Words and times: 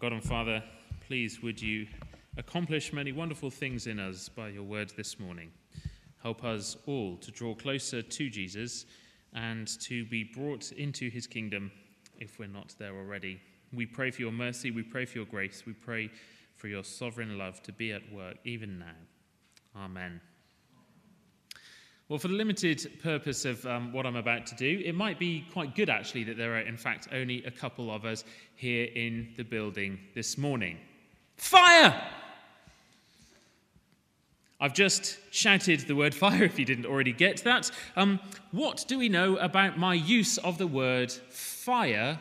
God 0.00 0.14
and 0.14 0.24
Father, 0.24 0.62
please 1.06 1.42
would 1.42 1.60
you 1.60 1.86
accomplish 2.38 2.90
many 2.90 3.12
wonderful 3.12 3.50
things 3.50 3.86
in 3.86 4.00
us 4.00 4.30
by 4.30 4.48
your 4.48 4.62
word 4.62 4.90
this 4.96 5.20
morning. 5.20 5.50
Help 6.22 6.42
us 6.42 6.74
all 6.86 7.18
to 7.18 7.30
draw 7.30 7.54
closer 7.54 8.00
to 8.00 8.30
Jesus 8.30 8.86
and 9.34 9.68
to 9.82 10.06
be 10.06 10.24
brought 10.24 10.72
into 10.72 11.10
his 11.10 11.26
kingdom 11.26 11.70
if 12.18 12.38
we're 12.38 12.48
not 12.48 12.74
there 12.78 12.96
already. 12.96 13.42
We 13.74 13.84
pray 13.84 14.10
for 14.10 14.22
your 14.22 14.32
mercy, 14.32 14.70
we 14.70 14.82
pray 14.82 15.04
for 15.04 15.18
your 15.18 15.26
grace, 15.26 15.64
we 15.66 15.74
pray 15.74 16.10
for 16.56 16.68
your 16.68 16.82
sovereign 16.82 17.36
love 17.36 17.62
to 17.64 17.72
be 17.72 17.92
at 17.92 18.10
work 18.10 18.36
even 18.42 18.78
now. 18.78 18.96
Amen. 19.76 20.22
Well, 22.10 22.18
for 22.18 22.26
the 22.26 22.34
limited 22.34 22.98
purpose 23.04 23.44
of 23.44 23.64
um, 23.66 23.92
what 23.92 24.04
I'm 24.04 24.16
about 24.16 24.44
to 24.46 24.56
do, 24.56 24.82
it 24.84 24.96
might 24.96 25.16
be 25.16 25.44
quite 25.52 25.76
good 25.76 25.88
actually 25.88 26.24
that 26.24 26.36
there 26.36 26.56
are, 26.56 26.60
in 26.62 26.76
fact, 26.76 27.06
only 27.12 27.44
a 27.44 27.52
couple 27.52 27.88
of 27.88 28.04
us 28.04 28.24
here 28.56 28.88
in 28.96 29.28
the 29.36 29.44
building 29.44 29.96
this 30.12 30.36
morning. 30.36 30.78
Fire! 31.36 32.02
I've 34.60 34.74
just 34.74 35.18
shouted 35.30 35.82
the 35.86 35.94
word 35.94 36.12
fire 36.26 36.42
if 36.42 36.58
you 36.58 36.64
didn't 36.64 36.86
already 36.86 37.12
get 37.12 37.44
that. 37.44 37.70
Um, 37.94 38.18
what 38.50 38.84
do 38.88 38.98
we 38.98 39.08
know 39.08 39.36
about 39.36 39.78
my 39.78 39.94
use 39.94 40.36
of 40.38 40.58
the 40.58 40.66
word 40.66 41.12
fire 41.12 42.18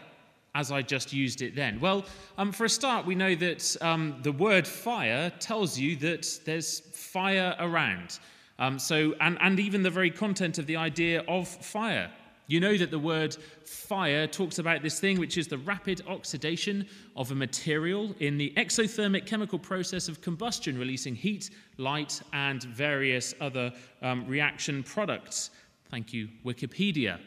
as 0.53 0.71
I 0.71 0.83
just 0.83 1.13
used 1.13 1.41
it 1.41 1.55
then? 1.55 1.79
Well, 1.79 2.05
um, 2.37 2.51
for 2.51 2.65
a 2.65 2.69
start, 2.69 3.07
we 3.07 3.15
know 3.15 3.33
that 3.33 3.75
um, 3.81 4.19
the 4.21 4.33
word 4.33 4.67
fire 4.67 5.31
tells 5.39 5.79
you 5.79 5.95
that 5.95 6.41
there's 6.45 6.79
fire 6.79 7.55
around. 7.57 8.19
Um, 8.59 8.77
so, 8.77 9.15
and, 9.21 9.37
and 9.41 9.59
even 9.59 9.81
the 9.81 9.89
very 9.89 10.11
content 10.11 10.59
of 10.59 10.67
the 10.67 10.75
idea 10.75 11.23
of 11.27 11.47
fire. 11.47 12.11
You 12.47 12.59
know 12.59 12.75
that 12.77 12.89
the 12.89 12.99
word 12.99 13.37
fire 13.63 14.25
talks 14.25 14.57
about 14.57 14.81
this 14.81 14.99
thing, 14.99 15.19
which 15.19 15.37
is 15.37 15.47
the 15.47 15.59
rapid 15.59 16.01
oxidation 16.07 16.87
of 17.15 17.31
a 17.31 17.35
material 17.35 18.13
in 18.19 18.37
the 18.37 18.51
exothermic 18.57 19.27
chemical 19.27 19.59
process 19.59 20.09
of 20.09 20.19
combustion, 20.21 20.77
releasing 20.77 21.15
heat, 21.15 21.51
light, 21.77 22.19
and 22.33 22.63
various 22.63 23.35
other 23.39 23.71
um, 24.01 24.25
reaction 24.27 24.81
products. 24.83 25.51
Thank 25.91 26.11
you, 26.11 26.27
Wikipedia. 26.43 27.19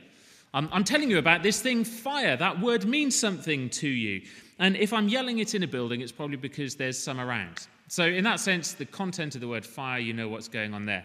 Um, 0.54 0.68
I'm 0.70 0.84
telling 0.84 1.10
you 1.10 1.18
about 1.18 1.42
this 1.42 1.62
thing, 1.62 1.82
fire. 1.82 2.36
That 2.36 2.60
word 2.60 2.84
means 2.84 3.18
something 3.18 3.70
to 3.70 3.88
you. 3.88 4.22
And 4.58 4.76
if 4.76 4.92
I'm 4.92 5.08
yelling 5.08 5.38
it 5.38 5.54
in 5.54 5.62
a 5.62 5.66
building, 5.66 6.02
it's 6.02 6.12
probably 6.12 6.36
because 6.36 6.74
there's 6.74 6.98
some 6.98 7.18
around. 7.18 7.66
So, 7.88 8.04
in 8.04 8.24
that 8.24 8.38
sense, 8.38 8.72
the 8.72 8.84
content 8.84 9.34
of 9.34 9.40
the 9.40 9.48
word 9.48 9.64
fire, 9.64 9.98
you 9.98 10.12
know 10.12 10.28
what's 10.28 10.48
going 10.48 10.74
on 10.74 10.84
there. 10.84 11.04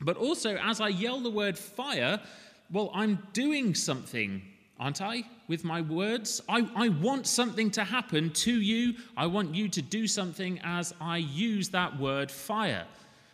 But 0.00 0.16
also, 0.16 0.56
as 0.56 0.80
I 0.80 0.88
yell 0.88 1.20
the 1.20 1.30
word 1.30 1.58
fire, 1.58 2.20
well, 2.70 2.90
I'm 2.94 3.18
doing 3.32 3.74
something, 3.74 4.42
aren't 4.78 5.02
I, 5.02 5.24
with 5.48 5.64
my 5.64 5.80
words? 5.80 6.40
I, 6.48 6.68
I 6.74 6.88
want 6.88 7.26
something 7.26 7.70
to 7.72 7.84
happen 7.84 8.30
to 8.30 8.52
you. 8.52 8.94
I 9.16 9.26
want 9.26 9.54
you 9.54 9.68
to 9.68 9.82
do 9.82 10.06
something 10.06 10.60
as 10.62 10.94
I 11.00 11.18
use 11.18 11.68
that 11.70 11.98
word 11.98 12.30
fire. 12.30 12.86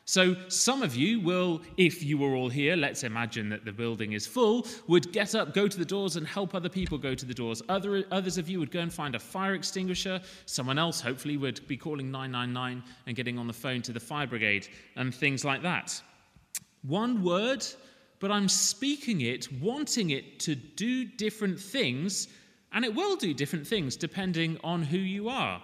So, 0.09 0.35
some 0.49 0.81
of 0.81 0.97
you 0.97 1.21
will, 1.21 1.61
if 1.77 2.03
you 2.03 2.17
were 2.17 2.35
all 2.35 2.49
here, 2.49 2.77
let's 2.77 3.05
imagine 3.05 3.51
that 3.51 3.67
the 3.67 3.73
building 3.73 4.15
is 4.15 4.27
full, 4.27 4.67
would 4.87 5.13
get 5.13 5.35
up, 5.35 5.53
go 5.53 5.69
to 5.69 5.79
the 5.79 5.85
doors, 5.85 6.17
and 6.17 6.27
help 6.27 6.55
other 6.55 6.71
people 6.71 6.97
go 6.97 7.15
to 7.15 7.27
the 7.27 7.35
doors. 7.35 7.61
Other, 7.69 8.03
others 8.11 8.39
of 8.39 8.49
you 8.49 8.59
would 8.59 8.71
go 8.71 8.81
and 8.81 8.91
find 8.91 9.15
a 9.15 9.19
fire 9.19 9.53
extinguisher. 9.53 10.19
Someone 10.47 10.79
else, 10.79 10.99
hopefully, 11.03 11.37
would 11.37 11.61
be 11.69 11.77
calling 11.77 12.11
999 12.11 12.83
and 13.07 13.17
getting 13.17 13.39
on 13.39 13.47
the 13.47 13.53
phone 13.53 13.83
to 13.83 13.93
the 13.93 14.01
fire 14.01 14.27
brigade 14.27 14.67
and 14.97 15.15
things 15.15 15.45
like 15.45 15.61
that. 15.61 16.01
One 16.81 17.23
word, 17.23 17.63
but 18.19 18.31
I'm 18.31 18.49
speaking 18.49 19.21
it, 19.21 19.53
wanting 19.61 20.09
it 20.09 20.41
to 20.41 20.55
do 20.55 21.05
different 21.05 21.61
things, 21.61 22.29
and 22.73 22.83
it 22.83 22.95
will 22.95 23.17
do 23.17 23.35
different 23.35 23.67
things 23.67 23.95
depending 23.95 24.57
on 24.65 24.81
who 24.81 24.97
you 24.97 25.29
are. 25.29 25.63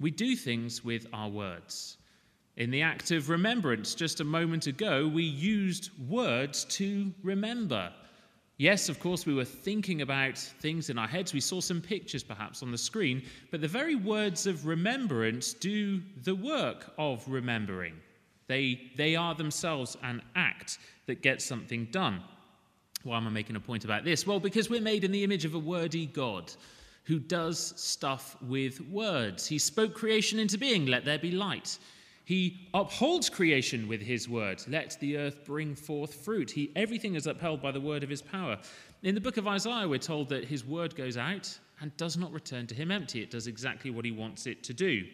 We 0.00 0.10
do 0.10 0.34
things 0.34 0.82
with 0.82 1.06
our 1.12 1.28
words. 1.28 1.98
In 2.56 2.70
the 2.70 2.82
act 2.82 3.10
of 3.10 3.28
remembrance, 3.28 3.94
just 3.94 4.20
a 4.20 4.24
moment 4.24 4.66
ago, 4.66 5.06
we 5.08 5.22
used 5.22 5.90
words 6.08 6.64
to 6.64 7.12
remember. 7.22 7.92
Yes, 8.58 8.90
of 8.90 9.00
course, 9.00 9.24
we 9.24 9.32
were 9.32 9.44
thinking 9.44 10.02
about 10.02 10.36
things 10.36 10.90
in 10.90 10.98
our 10.98 11.08
heads. 11.08 11.32
We 11.32 11.40
saw 11.40 11.60
some 11.60 11.80
pictures 11.80 12.22
perhaps 12.22 12.62
on 12.62 12.70
the 12.70 12.76
screen, 12.76 13.22
but 13.50 13.62
the 13.62 13.68
very 13.68 13.94
words 13.94 14.46
of 14.46 14.66
remembrance 14.66 15.54
do 15.54 16.02
the 16.24 16.34
work 16.34 16.92
of 16.98 17.26
remembering. 17.26 17.94
They, 18.48 18.90
they 18.96 19.16
are 19.16 19.34
themselves 19.34 19.96
an 20.02 20.20
act 20.34 20.78
that 21.06 21.22
gets 21.22 21.44
something 21.44 21.86
done. 21.86 22.20
Why 23.02 23.16
am 23.16 23.26
I 23.26 23.30
making 23.30 23.56
a 23.56 23.60
point 23.60 23.86
about 23.86 24.04
this? 24.04 24.26
Well, 24.26 24.40
because 24.40 24.68
we're 24.68 24.82
made 24.82 25.04
in 25.04 25.12
the 25.12 25.24
image 25.24 25.46
of 25.46 25.54
a 25.54 25.58
wordy 25.58 26.04
God 26.04 26.52
who 27.04 27.18
does 27.18 27.72
stuff 27.76 28.36
with 28.42 28.80
words. 28.82 29.46
He 29.46 29.58
spoke 29.58 29.94
creation 29.94 30.38
into 30.38 30.58
being, 30.58 30.84
let 30.84 31.06
there 31.06 31.18
be 31.18 31.30
light. 31.30 31.78
He 32.30 32.68
upholds 32.74 33.28
creation 33.28 33.88
with 33.88 34.00
his 34.00 34.28
word. 34.28 34.62
Let 34.68 34.96
the 35.00 35.16
earth 35.16 35.44
bring 35.44 35.74
forth 35.74 36.14
fruit. 36.14 36.48
He, 36.48 36.70
everything 36.76 37.16
is 37.16 37.26
upheld 37.26 37.60
by 37.60 37.72
the 37.72 37.80
word 37.80 38.04
of 38.04 38.08
his 38.08 38.22
power. 38.22 38.56
In 39.02 39.16
the 39.16 39.20
book 39.20 39.36
of 39.36 39.48
Isaiah, 39.48 39.88
we're 39.88 39.98
told 39.98 40.28
that 40.28 40.44
his 40.44 40.64
word 40.64 40.94
goes 40.94 41.16
out 41.16 41.58
and 41.80 41.96
does 41.96 42.16
not 42.16 42.32
return 42.32 42.68
to 42.68 42.74
him 42.76 42.92
empty. 42.92 43.20
It 43.20 43.32
does 43.32 43.48
exactly 43.48 43.90
what 43.90 44.04
he 44.04 44.12
wants 44.12 44.46
it 44.46 44.62
to 44.62 44.72
do. 44.72 45.08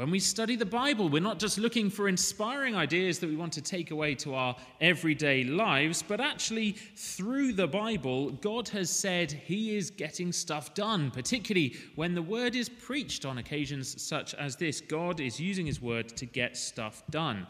When 0.00 0.10
we 0.10 0.18
study 0.18 0.56
the 0.56 0.64
Bible, 0.64 1.10
we're 1.10 1.20
not 1.20 1.38
just 1.38 1.58
looking 1.58 1.90
for 1.90 2.08
inspiring 2.08 2.74
ideas 2.74 3.18
that 3.18 3.28
we 3.28 3.36
want 3.36 3.52
to 3.52 3.60
take 3.60 3.90
away 3.90 4.14
to 4.14 4.34
our 4.34 4.56
everyday 4.80 5.44
lives, 5.44 6.02
but 6.02 6.22
actually, 6.22 6.72
through 6.96 7.52
the 7.52 7.66
Bible, 7.66 8.30
God 8.30 8.66
has 8.70 8.88
said 8.88 9.30
He 9.30 9.76
is 9.76 9.90
getting 9.90 10.32
stuff 10.32 10.72
done, 10.72 11.10
particularly 11.10 11.76
when 11.96 12.14
the 12.14 12.22
word 12.22 12.56
is 12.56 12.70
preached 12.70 13.26
on 13.26 13.36
occasions 13.36 14.02
such 14.02 14.32
as 14.36 14.56
this. 14.56 14.80
God 14.80 15.20
is 15.20 15.38
using 15.38 15.66
His 15.66 15.82
word 15.82 16.08
to 16.16 16.24
get 16.24 16.56
stuff 16.56 17.02
done. 17.10 17.46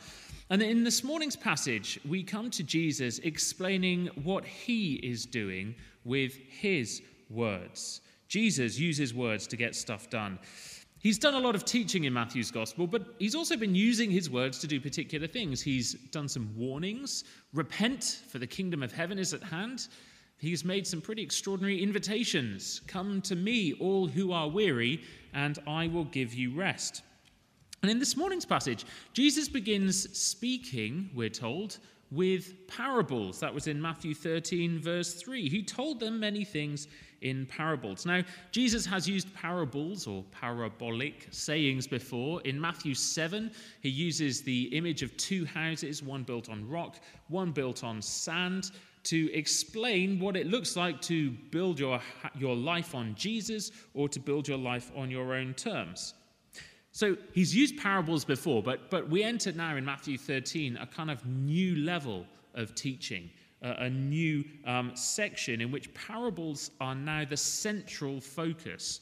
And 0.51 0.61
in 0.61 0.83
this 0.83 1.05
morning's 1.05 1.37
passage, 1.37 2.01
we 2.05 2.25
come 2.25 2.51
to 2.51 2.65
Jesus 2.65 3.21
explaining 3.21 4.07
what 4.25 4.45
He 4.45 4.95
is 4.95 5.25
doing 5.25 5.77
with 6.05 6.35
His 6.35 7.01
words. 7.29 8.01
Jesus 8.27 8.77
uses 8.77 9.15
words 9.15 9.47
to 9.47 9.57
get 9.57 9.77
stuff 9.77 10.11
done. 10.11 10.41
He's 11.01 11.19
done 11.19 11.33
a 11.33 11.41
lot 11.41 11.55
of 11.55 11.65
teaching 11.65 12.05
in 12.05 12.13
Matthew's 12.13 12.51
gospel, 12.51 12.87
but 12.87 13.15
he's 13.19 13.35
also 13.35 13.57
been 13.57 13.75
using 13.75 14.11
his 14.11 14.29
words 14.29 14.59
to 14.59 14.67
do 14.67 14.79
particular 14.79 15.27
things. 15.27 15.63
He's 15.63 15.95
done 16.11 16.29
some 16.29 16.55
warnings 16.55 17.25
repent, 17.55 18.21
for 18.29 18.39
the 18.39 18.47
kingdom 18.47 18.83
of 18.83 18.93
heaven 18.93 19.19
is 19.19 19.33
at 19.33 19.43
hand. 19.43 19.89
He's 20.37 20.63
made 20.63 20.87
some 20.87 21.01
pretty 21.01 21.23
extraordinary 21.23 21.83
invitations 21.83 22.83
come 22.87 23.23
to 23.23 23.35
me, 23.35 23.73
all 23.81 24.09
who 24.09 24.33
are 24.33 24.49
weary, 24.49 25.03
and 25.33 25.59
I 25.67 25.87
will 25.87 26.05
give 26.05 26.35
you 26.35 26.55
rest. 26.55 27.03
And 27.81 27.91
in 27.91 27.99
this 27.99 28.15
morning's 28.15 28.45
passage, 28.45 28.85
Jesus 29.15 29.49
begins 29.49 30.19
speaking, 30.19 31.09
we're 31.15 31.31
told, 31.31 31.79
with 32.11 32.67
parables. 32.67 33.41
That 33.41 33.55
was 33.55 33.67
in 33.67 33.81
Matthew 33.81 34.15
13, 34.15 34.81
verse 34.81 35.15
3. 35.15 35.49
He 35.49 35.63
told 35.63 36.01
them 36.01 36.19
many 36.19 36.45
things 36.45 36.89
in 37.23 37.47
parables. 37.47 38.07
Now, 38.07 38.23
Jesus 38.51 38.87
has 38.87 39.09
used 39.09 39.33
parables 39.35 40.07
or 40.07 40.25
parabolic 40.31 41.29
sayings 41.31 41.87
before. 41.87 42.41
In 42.43 42.61
Matthew 42.61 42.95
7, 42.95 43.51
he 43.81 43.89
uses 43.89 44.43
the 44.43 44.65
image 44.77 45.03
of 45.03 45.17
two 45.17 45.45
houses, 45.45 46.03
one 46.03 46.23
built 46.23 46.49
on 46.49 46.69
rock, 46.69 46.97
one 47.29 47.53
built 47.53 47.85
on 47.85 48.01
sand, 48.01 48.71
to 49.03 49.33
explain 49.33 50.19
what 50.19 50.37
it 50.37 50.47
looks 50.47 50.77
like 50.77 51.01
to 51.03 51.31
build 51.31 51.79
your, 51.79 52.01
your 52.39 52.55
life 52.55 52.95
on 52.95 53.15
Jesus 53.15 53.71
or 53.95 54.09
to 54.09 54.21
build 54.21 54.47
your 54.47 54.59
life 54.59 54.91
on 54.95 55.11
your 55.11 55.35
own 55.35 55.55
terms. 55.55 56.15
So 57.01 57.17
he's 57.33 57.57
used 57.57 57.79
parables 57.79 58.27
before, 58.27 58.63
but, 58.63 58.91
but 58.91 59.09
we 59.09 59.23
enter 59.23 59.53
now 59.53 59.75
in 59.77 59.87
Matthew 59.87 60.19
13 60.19 60.77
a 60.77 60.87
kind 60.87 61.11
of 61.11 61.25
new 61.25 61.77
level 61.77 62.27
of 62.55 62.75
teaching 62.75 63.31
a 63.63 63.89
new 63.89 64.45
um, 64.67 64.93
section 64.95 65.63
in 65.63 65.73
which 65.73 65.95
parables 65.95 66.73
are 66.79 66.95
now 66.95 67.25
the 67.25 67.39
central 67.39 68.21
focus. 68.21 69.01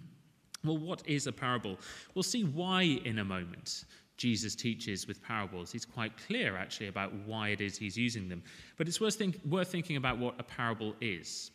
well, 0.64 0.78
what 0.78 1.06
is 1.06 1.26
a 1.26 1.32
parable? 1.32 1.78
We'll 2.14 2.22
see 2.22 2.44
why 2.44 3.00
in 3.04 3.18
a 3.18 3.24
moment. 3.24 3.84
Jesus 4.16 4.54
teaches 4.54 5.06
with 5.06 5.22
parables. 5.22 5.70
He's 5.70 5.84
quite 5.84 6.16
clear, 6.26 6.56
actually, 6.56 6.86
about 6.86 7.12
why 7.26 7.50
it 7.50 7.60
is 7.60 7.76
he's 7.76 7.98
using 7.98 8.30
them. 8.30 8.42
But 8.78 8.88
it's 8.88 8.98
worth, 8.98 9.16
think, 9.16 9.38
worth 9.44 9.68
thinking 9.68 9.98
about 9.98 10.16
what 10.16 10.36
a 10.38 10.42
parable 10.42 10.94
is. 11.02 11.50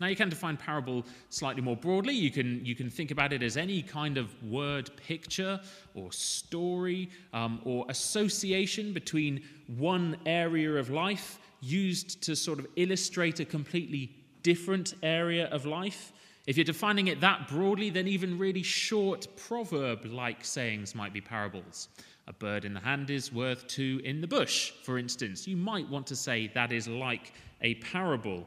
Now, 0.00 0.06
you 0.06 0.16
can 0.16 0.30
define 0.30 0.56
parable 0.56 1.04
slightly 1.28 1.60
more 1.60 1.76
broadly. 1.76 2.14
You 2.14 2.30
can, 2.30 2.64
you 2.64 2.74
can 2.74 2.88
think 2.88 3.10
about 3.10 3.32
it 3.32 3.42
as 3.42 3.56
any 3.56 3.82
kind 3.82 4.16
of 4.16 4.30
word 4.42 4.90
picture 4.96 5.60
or 5.94 6.10
story 6.10 7.10
um, 7.34 7.60
or 7.64 7.84
association 7.90 8.92
between 8.94 9.42
one 9.76 10.16
area 10.24 10.74
of 10.76 10.88
life 10.88 11.38
used 11.60 12.22
to 12.22 12.34
sort 12.34 12.58
of 12.58 12.66
illustrate 12.76 13.40
a 13.40 13.44
completely 13.44 14.10
different 14.42 14.94
area 15.02 15.48
of 15.48 15.66
life. 15.66 16.12
If 16.46 16.56
you're 16.56 16.64
defining 16.64 17.08
it 17.08 17.20
that 17.20 17.48
broadly, 17.48 17.90
then 17.90 18.08
even 18.08 18.38
really 18.38 18.62
short 18.62 19.26
proverb 19.36 20.06
like 20.06 20.44
sayings 20.44 20.94
might 20.94 21.12
be 21.12 21.20
parables. 21.20 21.88
A 22.26 22.32
bird 22.32 22.64
in 22.64 22.72
the 22.72 22.80
hand 22.80 23.10
is 23.10 23.32
worth 23.32 23.66
two 23.66 24.00
in 24.04 24.20
the 24.20 24.26
bush, 24.26 24.70
for 24.82 24.98
instance. 24.98 25.46
You 25.46 25.56
might 25.56 25.88
want 25.88 26.06
to 26.06 26.16
say 26.16 26.50
that 26.54 26.72
is 26.72 26.88
like 26.88 27.34
a 27.60 27.74
parable. 27.76 28.46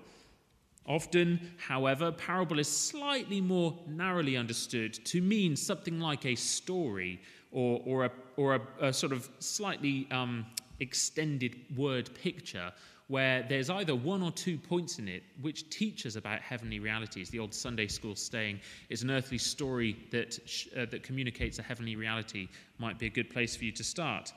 Often, 0.86 1.40
however, 1.58 2.12
parable 2.12 2.60
is 2.60 2.68
slightly 2.68 3.40
more 3.40 3.78
narrowly 3.88 4.36
understood 4.36 4.94
to 5.06 5.22
mean 5.22 5.56
something 5.56 6.00
like 6.00 6.26
a 6.26 6.36
story 6.36 7.22
or, 7.52 7.82
or, 7.86 8.06
a, 8.06 8.12
or 8.36 8.56
a, 8.56 8.88
a 8.88 8.94
sort 8.94 9.14
of 9.14 9.30
slightly 9.40 10.08
um, 10.12 10.46
extended 10.80 11.56
word 11.78 12.10
picture 12.16 12.72
where 13.08 13.46
there's 13.48 13.70
either 13.70 13.96
one 13.96 14.22
or 14.22 14.32
two 14.32 14.58
points 14.58 14.98
in 14.98 15.08
it 15.08 15.24
which 15.42 15.70
teach 15.70 16.06
us 16.06 16.16
about 16.16 16.40
heavenly 16.42 16.80
realities. 16.80 17.30
The 17.30 17.40
old 17.40 17.54
Sunday 17.54 17.88
school 17.88 18.16
saying 18.16 18.60
is 18.90 19.04
an 19.04 19.12
earthly 19.12 19.38
story 19.38 19.98
that, 20.12 20.40
uh, 20.76 20.86
that 20.86 21.04
communicates 21.04 21.60
a 21.60 21.64
heavenly 21.64 21.96
reality 21.96 22.48
might 22.80 22.98
be 22.98 23.08
a 23.08 23.10
good 23.10 23.30
place 23.30 23.56
for 23.56 23.66
you 23.66 23.72
to 23.74 23.84
start. 23.84 24.34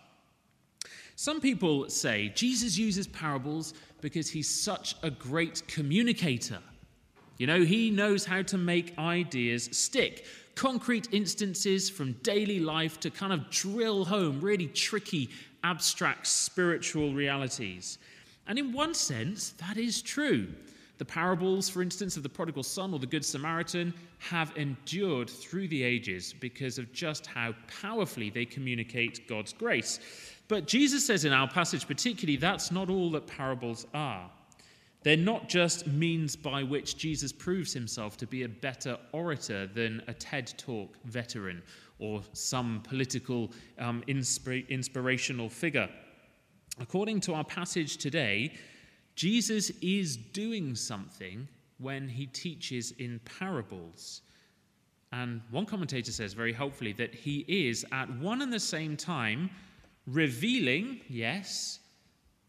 Some 1.19 1.41
people 1.41 1.89
say 1.89 2.31
Jesus 2.35 2.77
uses 2.77 3.07
parables 3.07 3.73
because 4.03 4.29
he's 4.29 4.49
such 4.49 4.97
a 5.03 5.11
great 5.11 5.67
communicator. 5.67 6.59
You 7.39 7.47
know, 7.47 7.63
he 7.63 7.91
knows 7.91 8.27
how 8.27 8.43
to 8.43 8.59
make 8.59 8.99
ideas 8.99 9.71
stick. 9.73 10.27
Concrete 10.55 11.09
instances 11.13 11.89
from 11.89 12.13
daily 12.23 12.61
life 12.61 13.01
to 13.01 13.11
kind 13.11 13.33
of 13.33 13.49
drill 13.49 14.05
home 14.05 14.41
really 14.43 14.67
tricky, 14.69 15.31
abstract 15.65 16.27
spiritual 16.27 17.15
realities. 17.15 17.99
And 18.47 18.59
in 18.59 18.73
one 18.73 18.93
sense, 18.93 19.51
that 19.53 19.79
is 19.79 20.03
true. 20.03 20.49
The 20.99 21.05
parables, 21.05 21.69
for 21.69 21.83
instance, 21.83 22.17
of 22.17 22.23
the 22.23 22.29
prodigal 22.29 22.63
son 22.63 22.93
or 22.93 22.99
the 22.99 23.07
good 23.07 23.25
Samaritan 23.25 23.93
have 24.19 24.53
endured 24.57 25.29
through 25.29 25.69
the 25.69 25.83
ages 25.83 26.35
because 26.41 26.79
of 26.79 26.91
just 26.93 27.27
how 27.27 27.55
powerfully 27.83 28.31
they 28.31 28.47
communicate 28.47 29.29
God's 29.29 29.53
grace. 29.53 30.01
But 30.49 30.67
Jesus 30.67 31.07
says 31.07 31.25
in 31.25 31.33
our 31.33 31.49
passage, 31.49 31.87
particularly, 31.87 32.37
that's 32.37 32.71
not 32.71 32.89
all 32.89 33.11
that 33.13 33.27
parables 33.27 33.87
are. 33.95 34.31
They're 35.03 35.17
not 35.17 35.49
just 35.49 35.87
means 35.87 36.35
by 36.35 36.63
which 36.63 36.97
Jesus 36.97 37.33
proves 37.33 37.73
himself 37.73 38.17
to 38.17 38.27
be 38.27 38.43
a 38.43 38.49
better 38.49 38.97
orator 39.13 39.67
than 39.69 40.03
a 40.09 40.15
TED 40.15 40.53
Talk 40.59 40.97
veteran 41.05 41.63
or 41.99 42.23
some 42.33 42.83
political 42.83 43.53
um, 43.79 44.03
inspir- 44.09 44.69
inspirational 44.69 45.49
figure. 45.49 45.89
According 46.81 47.21
to 47.21 47.35
our 47.35 47.45
passage 47.45 47.97
today, 47.97 48.53
Jesus 49.15 49.71
is 49.81 50.17
doing 50.17 50.75
something 50.75 51.49
when 51.79 52.09
he 52.09 52.27
teaches 52.27 52.93
in 52.99 53.21
parables. 53.39 54.23
And 55.13 55.41
one 55.51 55.67
commentator 55.67 56.13
says 56.13 56.35
very 56.35 56.53
helpfully 56.53 56.93
that 56.95 57.15
he 57.15 57.45
is 57.49 57.87
at 57.93 58.11
one 58.19 58.43
and 58.43 58.53
the 58.53 58.61
same 58.61 58.97
time 58.97 59.51
revealing, 60.07 61.01
yes, 61.09 61.81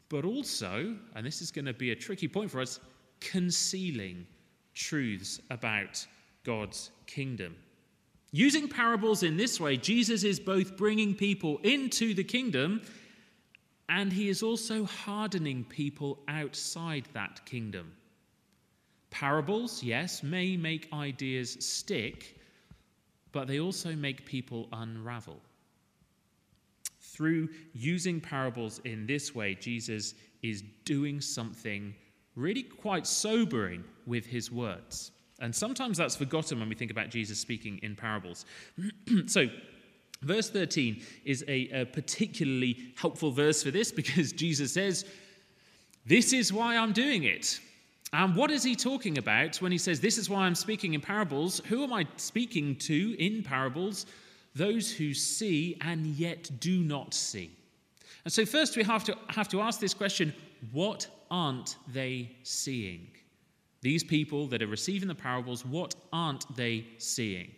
but 0.10 0.26
also, 0.26 0.96
and 1.16 1.26
this 1.26 1.42
is 1.42 1.52
going 1.52 1.66
to 1.66 1.74
be 1.74 1.92
a 1.92 1.96
tricky 1.96 2.28
point 2.28 2.52
for 2.52 2.62
us, 2.62 2.80
concealing 3.20 4.26
truths 4.74 5.42
about 5.50 6.06
God's 6.44 6.92
kingdom. 7.08 7.56
Using 8.32 8.68
parables 8.68 9.24
in 9.24 9.38
this 9.38 9.60
way, 9.60 9.78
Jesus 9.78 10.24
is 10.24 10.40
both 10.40 10.78
bringing 10.78 11.16
people 11.16 11.60
into 11.64 12.14
the 12.14 12.24
kingdom 12.24 12.82
and 13.90 14.12
he 14.12 14.30
is 14.30 14.44
also 14.44 14.84
hardening 14.84 15.64
people 15.64 16.20
outside 16.28 17.06
that 17.14 17.46
kingdom. 17.46 17.94
Parables, 19.10 19.82
yes, 19.82 20.24
may 20.24 20.58
make 20.58 20.92
ideas 20.92 21.58
stick, 21.66 22.38
but 23.32 23.48
they 23.48 23.60
also 23.60 23.96
make 23.96 24.26
people 24.26 24.68
unravel. 24.74 25.40
Through 27.18 27.50
using 27.74 28.22
parables 28.22 28.80
in 28.86 29.08
this 29.08 29.34
way, 29.34 29.56
Jesus 29.56 30.14
is 30.44 30.64
doing 30.86 31.20
something 31.20 31.96
really 32.36 32.62
quite 32.62 33.08
sobering 33.08 33.84
with 34.06 34.28
his 34.28 34.52
words. 34.52 35.12
And 35.40 35.54
sometimes 35.54 35.98
that's 35.98 36.16
forgotten 36.16 36.60
when 36.60 36.70
we 36.70 36.76
think 36.76 36.92
about 36.92 37.10
Jesus 37.10 37.40
speaking 37.40 37.80
in 37.82 37.96
parables. 37.96 38.46
so, 39.26 39.48
verse 40.22 40.52
13 40.52 41.02
is 41.26 41.44
a, 41.48 41.82
a, 41.82 41.86
particularly 41.86 42.94
helpful 42.96 43.32
verse 43.32 43.64
for 43.64 43.72
this 43.72 43.92
because 44.04 44.32
Jesus 44.32 44.72
says, 44.72 45.04
This 46.06 46.34
is 46.34 46.54
why 46.54 46.78
I'm 46.78 46.94
doing 46.94 47.24
it. 47.24 47.60
And 48.14 48.36
what 48.36 48.52
is 48.52 48.64
he 48.64 48.76
talking 48.76 49.18
about 49.18 49.58
when 49.58 49.72
he 49.72 49.80
says, 49.80 50.00
This 50.00 50.20
is 50.20 50.30
why 50.30 50.42
I'm 50.46 50.54
speaking 50.54 50.94
in 50.94 51.02
parables? 51.02 51.64
Who 51.66 51.84
am 51.84 51.94
I 51.94 52.06
speaking 52.18 52.76
to 52.76 53.16
in 53.18 53.42
parables? 53.42 54.06
Those 54.58 54.92
who 54.92 55.14
see 55.14 55.78
and 55.82 56.06
yet 56.06 56.50
do 56.60 56.80
not 56.80 57.14
see. 57.14 57.52
And 58.26 58.34
so, 58.34 58.46
first, 58.46 58.76
we 58.76 58.84
have 58.84 59.04
to, 59.06 59.16
have 59.30 59.48
to 59.50 59.62
ask 59.62 59.80
this 59.80 59.94
question 59.94 60.34
what 60.72 61.08
aren't 61.30 61.78
they 61.88 62.32
seeing? 62.44 63.08
These 63.82 64.04
people 64.04 64.48
that 64.48 64.62
are 64.62 64.68
receiving 64.68 65.08
the 65.08 65.16
parables, 65.16 65.66
what 65.66 65.96
aren't 66.12 66.56
they 66.56 66.86
seeing? 66.98 67.52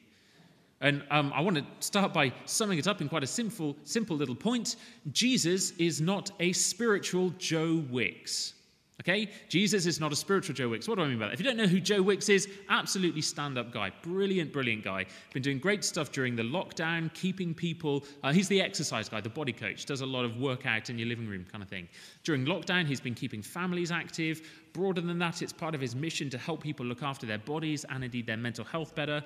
And 0.81 1.04
um, 1.12 1.31
I 1.34 1.42
want 1.42 1.57
to 1.57 1.66
start 1.80 2.13
by 2.13 2.31
summing 2.46 2.78
it 2.78 2.88
up 2.88 3.01
in 3.01 3.10
quite 3.10 3.24
a 3.24 3.28
simple, 3.28 3.75
simple 3.84 4.16
little 4.16 4.36
point. 4.36 4.78
Jesus 5.12 5.72
is 5.72 6.00
not 6.00 6.31
a 6.40 6.54
spiritual 6.54 7.31
Joe 7.38 7.84
Wicks. 7.90 8.54
Okay? 9.00 9.30
Jesus 9.48 9.86
is 9.86 10.00
not 10.00 10.12
a 10.12 10.16
spiritual 10.16 10.54
Joe 10.54 10.69
Wicks. 10.69 10.88
What 10.88 10.96
do 10.96 11.04
I 11.04 11.07
mean 11.07 11.19
by 11.19 11.28
that? 11.28 11.34
If 11.34 11.40
you 11.40 11.46
don't 11.46 11.56
know 11.56 11.68
who 11.68 11.80
Joe 11.80 12.01
Wicks 12.01 12.28
is, 12.28 12.50
absolutely 12.69 13.22
stand 13.22 13.57
up 13.57 13.72
guy. 13.72 13.92
Brilliant, 14.01 14.51
brilliant 14.51 14.84
guy. 14.84 15.06
Been 15.34 15.42
doing 15.42 15.57
great 15.57 15.86
stuff 15.86 16.12
during 16.12 16.36
the 16.36 16.44
lockdown, 16.44 17.13
keeping 17.13 17.54
people. 17.54 18.04
Uh, 18.24 18.34
he's 18.34 18.50
the 18.50 18.62
exercise 18.62 19.07
guy, 19.07 19.22
the 19.22 19.30
body 19.30 19.54
coach, 19.54 19.86
does 19.86 20.01
a 20.01 20.06
lot 20.06 20.25
of 20.25 20.38
workout 20.38 20.90
in 20.90 21.00
your 21.00 21.07
living 21.07 21.28
room 21.28 21.46
kind 21.50 21.63
of 21.63 21.69
thing. 21.69 21.88
During 22.24 22.46
lockdown, 22.46 22.86
he's 22.86 23.00
been 23.00 23.16
keeping 23.16 23.42
families 23.42 23.90
active. 23.90 24.42
Broader 24.74 25.01
than 25.01 25.18
that, 25.19 25.42
it's 25.42 25.54
part 25.54 25.75
of 25.75 25.81
his 25.81 25.96
mission 25.96 26.30
to 26.31 26.38
help 26.38 26.62
people 26.62 26.86
look 26.86 27.01
after 27.01 27.25
their 27.25 27.40
bodies 27.40 27.86
and 27.90 28.04
indeed 28.04 28.28
their 28.28 28.38
mental 28.38 28.66
health 28.66 28.96
better. 28.96 29.24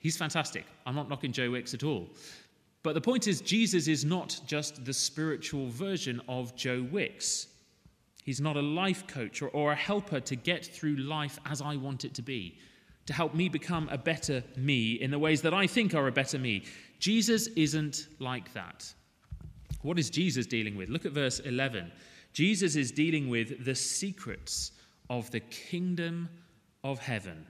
He's 0.00 0.16
fantastic. 0.16 0.64
I'm 0.84 0.96
not 0.96 1.08
knocking 1.08 1.30
Joe 1.30 1.52
Wicks 1.52 1.74
at 1.74 1.84
all. 1.84 2.08
But 2.82 2.94
the 2.94 3.00
point 3.00 3.28
is, 3.28 3.40
Jesus 3.40 3.86
is 3.86 4.04
not 4.04 4.40
just 4.46 4.84
the 4.84 4.92
spiritual 4.92 5.68
version 5.68 6.20
of 6.28 6.56
Joe 6.56 6.84
Wicks. 6.90 7.46
He's 8.24 8.40
not 8.40 8.56
a 8.56 8.62
life 8.62 9.06
coach 9.06 9.42
or, 9.42 9.48
or, 9.48 9.72
a 9.72 9.76
helper 9.76 10.20
to 10.20 10.36
get 10.36 10.64
through 10.64 10.96
life 10.96 11.38
as 11.46 11.60
I 11.60 11.76
want 11.76 12.04
it 12.04 12.14
to 12.14 12.22
be, 12.22 12.56
to 13.06 13.12
help 13.12 13.34
me 13.34 13.48
become 13.48 13.88
a 13.90 13.98
better 13.98 14.44
me 14.56 14.92
in 14.92 15.10
the 15.10 15.18
ways 15.18 15.42
that 15.42 15.52
I 15.52 15.66
think 15.66 15.94
are 15.94 16.06
a 16.06 16.12
better 16.12 16.38
me. 16.38 16.64
Jesus 17.00 17.48
isn't 17.48 18.06
like 18.20 18.52
that. 18.54 18.92
What 19.82 19.98
is 19.98 20.08
Jesus 20.08 20.46
dealing 20.46 20.76
with? 20.76 20.88
Look 20.88 21.04
at 21.04 21.12
verse 21.12 21.40
11. 21.40 21.90
Jesus 22.32 22.76
is 22.76 22.92
dealing 22.92 23.28
with 23.28 23.64
the 23.64 23.74
secrets 23.74 24.72
of 25.10 25.30
the 25.30 25.40
kingdom 25.40 26.28
of 26.84 26.98
heaven, 26.98 27.46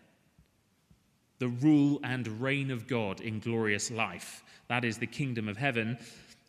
the 1.38 1.48
rule 1.48 2.00
and 2.02 2.26
reign 2.40 2.70
of 2.70 2.88
God 2.88 3.20
in 3.20 3.38
glorious 3.38 3.90
life. 3.90 4.42
That 4.68 4.84
is 4.84 4.98
the 4.98 5.06
kingdom 5.06 5.48
of 5.48 5.56
heaven. 5.56 5.98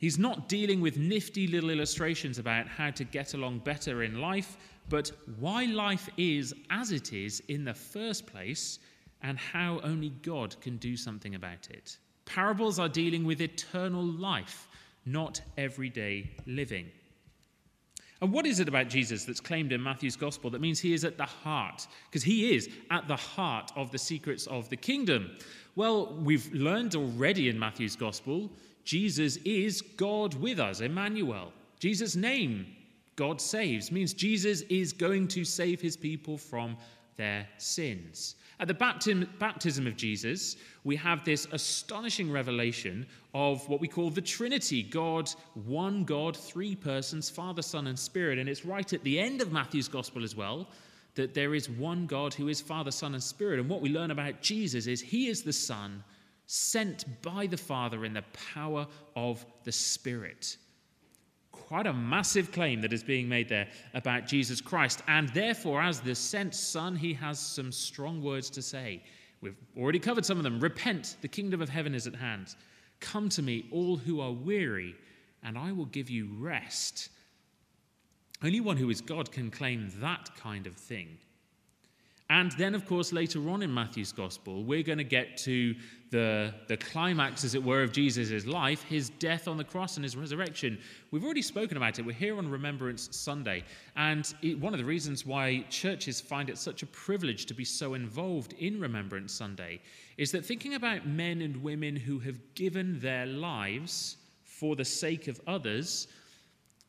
He's 0.04 0.20
not 0.20 0.50
dealing 0.50 0.82
with 0.82 0.98
nifty 0.98 1.48
little 1.48 1.70
illustrations 1.70 2.38
about 2.38 2.68
how 2.68 2.92
to 2.92 3.06
get 3.06 3.36
along 3.36 3.60
better 3.60 4.04
in 4.04 4.20
life, 4.20 4.58
but 4.90 5.10
why 5.40 5.64
life 5.64 6.10
is 6.18 6.54
as 6.70 6.92
it 6.92 7.14
is 7.14 7.42
in 7.48 7.64
the 7.64 7.74
first 7.74 8.28
place 8.28 8.80
and 9.22 9.40
how 9.40 9.80
only 9.82 10.10
God 10.10 10.60
can 10.60 10.76
do 10.76 10.98
something 10.98 11.36
about 11.36 11.70
it. 11.70 11.98
Parables 12.26 12.80
are 12.80 12.90
dealing 12.90 13.24
with 13.24 13.40
eternal 13.40 14.04
life, 14.04 14.68
not 15.06 15.40
everyday 15.58 16.32
living. 16.48 16.92
And 18.22 18.34
what 18.34 18.46
is 18.46 18.60
it 18.60 18.68
about 18.68 18.90
Jesus 18.90 19.24
that's 19.24 19.40
claimed 19.40 19.72
in 19.72 19.82
Matthew's 19.82 20.18
gospel 20.18 20.50
that 20.50 20.60
means 20.60 20.82
he 20.82 20.94
is 20.94 21.06
at 21.06 21.18
the 21.18 21.24
heart? 21.24 21.88
Because 22.10 22.24
he 22.24 22.54
is 22.54 22.70
at 22.92 23.08
the 23.08 23.16
heart 23.16 23.72
of 23.78 23.90
the 23.90 23.98
secrets 23.98 24.48
of 24.48 24.68
the 24.68 24.76
kingdom. 24.76 25.32
Well, 25.78 26.14
we've 26.16 26.54
learned 26.54 26.94
already 26.94 27.48
in 27.48 27.58
Matthew's 27.58 27.96
gospel 27.96 28.52
Jesus 28.84 29.38
is 29.38 29.82
God 29.82 30.34
with 30.36 30.60
us, 30.60 30.82
Emmanuel. 30.82 31.52
Jesus' 31.80 32.16
name, 32.16 32.66
God 33.16 33.40
saves, 33.40 33.92
means 33.92 34.14
Jesus 34.14 34.62
is 34.70 34.94
going 34.94 35.28
to 35.30 35.44
save 35.44 35.82
his 35.82 35.96
people 35.96 36.38
from 36.38 36.78
their 37.16 37.48
sins. 37.58 38.36
At 38.60 38.68
the 38.68 38.74
baptism 38.74 39.88
of 39.88 39.98
Jesus, 39.98 40.56
we 40.84 40.96
have 40.96 41.26
this 41.26 41.48
astonishing 41.52 42.32
revelation 42.32 43.06
of 43.34 43.68
what 43.68 43.82
we 43.82 43.88
call 43.88 44.10
the 44.10 44.22
Trinity 44.22 44.84
God, 44.84 45.30
one 45.66 46.04
God, 46.04 46.38
three 46.38 46.76
persons, 46.76 47.30
Father, 47.30 47.62
Son, 47.62 47.88
and 47.88 47.98
Spirit. 47.98 48.40
And 48.40 48.48
it's 48.48 48.66
right 48.66 48.94
at 48.94 49.04
the 49.04 49.20
end 49.20 49.42
of 49.42 49.52
Matthew's 49.52 49.88
Gospel 49.88 50.24
as 50.24 50.36
well 50.36 50.68
that 51.16 51.34
there 51.34 51.54
is 51.54 51.70
one 51.70 52.08
God 52.08 52.34
who 52.34 52.48
is 52.48 52.60
Father, 52.62 52.90
Son, 52.90 53.14
and 53.14 53.22
Spirit. 53.22 53.60
And 53.60 53.70
what 53.70 53.82
we 53.82 53.90
learn 53.90 54.12
about 54.12 54.42
Jesus 54.42 54.88
is 54.88 55.02
he 55.02 55.28
is 55.28 55.44
the 55.44 55.54
Son 55.54 56.04
sent 56.54 57.06
by 57.24 57.48
the 57.48 57.58
Father 57.58 58.06
in 58.06 58.14
the 58.14 58.24
power 58.54 58.86
of 59.16 59.44
the 59.64 59.72
Spirit. 59.72 60.58
Quite 61.52 61.88
a 61.88 61.94
massive 61.94 62.52
claim 62.52 62.80
that 62.82 62.94
is 62.94 63.02
being 63.02 63.28
made 63.28 63.50
there 63.50 63.68
about 63.96 64.28
Jesus 64.28 64.62
Christ. 64.62 65.02
And 65.08 65.30
therefore, 65.30 65.82
as 65.82 66.00
the 66.00 66.14
sent 66.14 66.54
Son, 66.54 66.96
he 66.96 67.12
has 67.16 67.40
some 67.40 67.72
strong 67.72 68.22
words 68.22 68.52
to 68.52 68.62
say. 68.62 69.02
We've 69.42 69.58
already 69.76 69.98
covered 69.98 70.28
some 70.28 70.38
of 70.38 70.44
them. 70.44 70.60
Repent, 70.60 71.18
the 71.22 71.28
kingdom 71.28 71.60
of 71.60 71.70
heaven 71.70 71.96
is 71.96 72.06
at 72.06 72.16
hand. 72.16 72.56
Come 73.00 73.30
to 73.30 73.42
me, 73.42 73.66
all 73.72 73.98
who 73.98 74.22
are 74.22 74.32
weary, 74.32 74.94
and 75.42 75.58
I 75.58 75.72
will 75.72 75.86
give 75.86 76.12
you 76.12 76.30
rest. 76.38 77.10
Only 78.44 78.62
one 78.62 78.78
who 78.78 78.92
is 78.92 79.02
God 79.02 79.32
can 79.32 79.50
claim 79.50 79.92
that 80.02 80.30
kind 80.38 80.68
of 80.68 80.76
thing. 80.76 81.18
And 82.30 82.52
then, 82.54 82.74
of 82.74 82.86
course, 82.86 83.12
later 83.12 83.50
on 83.50 83.62
in 83.62 83.74
Matthew's 83.74 84.12
gospel, 84.12 84.64
we're 84.64 84.84
going 84.84 84.98
to 84.98 85.04
get 85.04 85.38
to 85.40 85.76
the, 86.10 86.54
the 86.68 86.78
climax, 86.78 87.44
as 87.44 87.54
it 87.54 87.64
were, 87.64 87.84
of 87.84 87.92
Jesus' 87.92 88.46
life, 88.46 88.84
his 88.84 89.10
death 89.10 89.48
on 89.48 89.58
the 89.58 89.64
cross 89.64 89.98
and 89.98 90.04
his 90.04 90.16
resurrection. 90.16 90.80
We've 91.12 91.24
already 91.24 91.42
spoken 91.42 91.76
about 91.76 92.00
it. 92.00 92.06
We're 92.06 92.14
here 92.14 92.38
on 92.38 92.50
Remembrance 92.50 93.10
Sunday. 93.12 93.64
And 93.98 94.34
it, 94.42 94.58
one 94.60 94.74
of 94.74 94.80
the 94.80 94.86
reasons 94.86 95.26
why 95.26 95.66
churches 95.70 96.22
find 96.22 96.50
it 96.50 96.58
such 96.58 96.82
a 96.82 96.88
privilege 96.88 97.46
to 97.48 97.54
be 97.54 97.66
so 97.66 97.94
involved 97.94 98.54
in 98.54 98.80
Remembrance 98.80 99.34
Sunday 99.34 99.82
is 100.18 100.32
that 100.32 100.46
thinking 100.46 100.76
about 100.76 101.06
men 101.06 101.42
and 101.42 101.62
women 101.62 101.96
who 101.96 102.20
have 102.20 102.40
given 102.56 103.00
their 103.00 103.26
lives 103.26 104.18
for 104.44 104.76
the 104.76 104.86
sake 104.86 105.28
of 105.28 105.42
others 105.46 106.08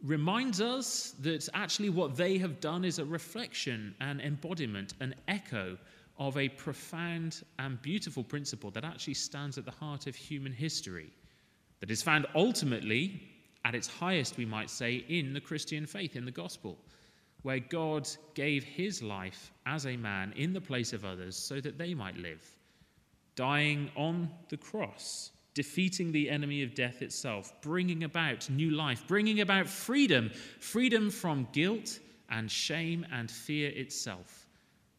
reminds 0.03 0.61
us 0.61 1.15
that 1.21 1.49
actually 1.55 1.91
what 1.91 2.17
they 2.17 2.39
have 2.39 2.61
done 2.61 2.85
is 2.85 2.99
a 2.99 3.05
reflection, 3.05 3.95
an 4.01 4.21
embodiment, 4.21 4.95
an 5.01 5.15
echo 5.29 5.79
of 6.19 6.37
a 6.37 6.49
profound 6.49 7.43
and 7.59 7.81
beautiful 7.83 8.23
principle 8.23 8.71
that 8.71 8.85
actually 8.85 9.15
stands 9.15 9.59
at 9.59 9.65
the 9.65 9.71
heart 9.71 10.07
of 10.07 10.15
human 10.15 10.53
history, 10.53 11.11
that 11.81 11.91
is 11.91 12.03
found 12.03 12.27
ultimately 12.35 13.21
at 13.65 13.75
its 13.75 13.89
highest, 13.89 14.37
we 14.37 14.45
might 14.45 14.71
say, 14.71 15.05
in 15.09 15.33
the 15.33 15.41
Christian 15.41 15.87
faith, 15.87 16.17
in 16.17 16.25
the 16.25 16.31
gospel, 16.31 16.79
where 17.43 17.59
God 17.59 18.09
gave 18.35 18.63
his 18.63 19.03
life 19.03 19.53
as 19.67 19.87
a 19.87 19.97
man 19.97 20.33
in 20.37 20.53
the 20.53 20.61
place 20.61 20.93
of 20.93 21.05
others 21.05 21.37
so 21.37 21.61
that 21.61 21.79
they 21.79 21.95
might 21.95 22.17
live, 22.17 22.43
dying 23.37 23.91
on 23.97 24.31
the 24.49 24.57
cross 24.57 25.31
defeating 25.55 26.11
the 26.11 26.29
enemy 26.29 26.63
of 26.63 26.75
death 26.75 27.01
itself, 27.01 27.53
bringing 27.63 28.05
about 28.05 28.51
new 28.51 28.71
life, 28.71 29.05
bringing 29.07 29.41
about 29.41 29.69
freedom, 29.69 30.31
freedom 30.59 31.11
from 31.11 31.49
guilt 31.53 32.01
and 32.29 32.51
shame 32.51 33.07
and 33.13 33.31
fear 33.31 33.71
itself. 33.71 34.47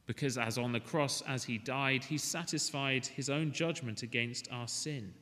Because 0.07 0.38
as 0.38 0.57
on 0.57 0.71
the 0.71 0.79
cross, 0.79 1.21
as 1.27 1.43
he 1.43 1.57
died, 1.57 2.03
he 2.03 2.17
satisfied 2.17 3.05
his 3.05 3.29
own 3.29 3.51
judgment 3.51 4.03
against 4.03 4.47
our 4.51 4.67
sin. 4.67 5.13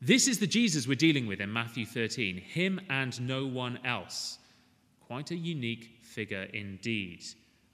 This 0.00 0.28
is 0.28 0.38
the 0.38 0.46
Jesus 0.46 0.88
we're 0.88 0.96
dealing 0.96 1.26
with 1.26 1.40
in 1.40 1.52
Matthew 1.52 1.86
13, 1.86 2.36
him 2.36 2.80
and 2.90 3.18
no 3.20 3.46
one 3.46 3.78
else. 3.84 4.38
Quite 5.00 5.30
a 5.30 5.36
unique 5.36 5.98
figure 6.02 6.48
indeed. 6.52 7.24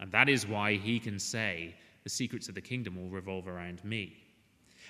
And 0.00 0.10
that 0.12 0.28
is 0.28 0.46
why 0.46 0.74
he 0.74 0.98
can 0.98 1.18
say, 1.18 1.74
The 2.04 2.10
secrets 2.10 2.48
of 2.48 2.54
the 2.54 2.60
kingdom 2.60 2.96
will 2.96 3.08
revolve 3.08 3.48
around 3.48 3.84
me. 3.84 4.16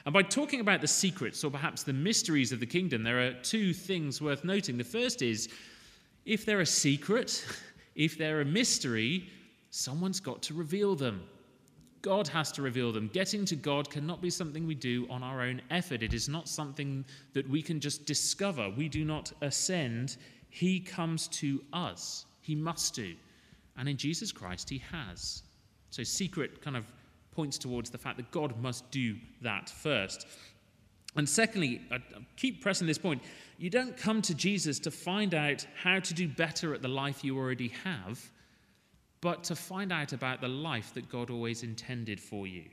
And 0.04 0.12
by 0.12 0.22
talking 0.22 0.60
about 0.60 0.80
the 0.80 0.88
secrets 0.88 1.44
or 1.44 1.50
perhaps 1.50 1.82
the 1.82 1.92
mysteries 1.92 2.52
of 2.52 2.60
the 2.60 2.66
kingdom, 2.66 3.02
there 3.02 3.20
are 3.20 3.32
two 3.34 3.74
things 3.74 4.22
worth 4.22 4.44
noting. 4.44 4.78
The 4.78 4.84
first 4.84 5.22
is 5.22 5.48
if 6.24 6.46
they're 6.46 6.60
a 6.60 6.66
secret, 6.66 7.44
if 7.94 8.16
they're 8.16 8.40
a 8.40 8.44
mystery, 8.44 9.28
someone's 9.70 10.20
got 10.20 10.42
to 10.42 10.54
reveal 10.54 10.94
them. 10.94 11.22
God 12.02 12.26
has 12.28 12.50
to 12.52 12.62
reveal 12.62 12.92
them. 12.92 13.10
Getting 13.12 13.44
to 13.46 13.56
God 13.56 13.90
cannot 13.90 14.22
be 14.22 14.30
something 14.30 14.66
we 14.66 14.74
do 14.74 15.06
on 15.10 15.22
our 15.22 15.42
own 15.42 15.60
effort. 15.70 16.02
It 16.02 16.14
is 16.14 16.28
not 16.28 16.48
something 16.48 17.04
that 17.34 17.48
we 17.48 17.60
can 17.60 17.78
just 17.78 18.06
discover. 18.06 18.70
We 18.70 18.88
do 18.88 19.04
not 19.04 19.32
ascend. 19.42 20.16
He 20.48 20.80
comes 20.80 21.28
to 21.28 21.62
us. 21.74 22.24
He 22.40 22.54
must 22.54 22.94
do. 22.94 23.14
And 23.76 23.88
in 23.88 23.98
Jesus 23.98 24.32
Christ, 24.32 24.70
He 24.70 24.78
has. 24.90 25.42
So, 25.90 26.02
secret 26.02 26.62
kind 26.62 26.76
of 26.76 26.86
points 27.40 27.56
towards 27.56 27.88
the 27.88 27.96
fact 27.96 28.18
that 28.18 28.30
God 28.32 28.60
must 28.60 28.90
do 28.90 29.16
that 29.40 29.70
first. 29.70 30.26
And 31.16 31.26
secondly, 31.26 31.80
I 31.90 31.96
keep 32.36 32.60
pressing 32.60 32.86
this 32.86 32.98
point 32.98 33.22
you 33.56 33.70
don't 33.70 33.96
come 33.96 34.20
to 34.22 34.34
Jesus 34.34 34.78
to 34.80 34.90
find 34.90 35.32
out 35.34 35.66
how 35.82 36.00
to 36.00 36.12
do 36.12 36.28
better 36.28 36.74
at 36.74 36.82
the 36.82 36.88
life 36.88 37.24
you 37.24 37.38
already 37.38 37.68
have, 37.82 38.30
but 39.22 39.42
to 39.44 39.56
find 39.56 39.90
out 39.90 40.12
about 40.12 40.42
the 40.42 40.48
life 40.48 40.92
that 40.92 41.08
God 41.08 41.30
always 41.30 41.62
intended 41.62 42.20
for 42.20 42.46
you. 42.46 42.64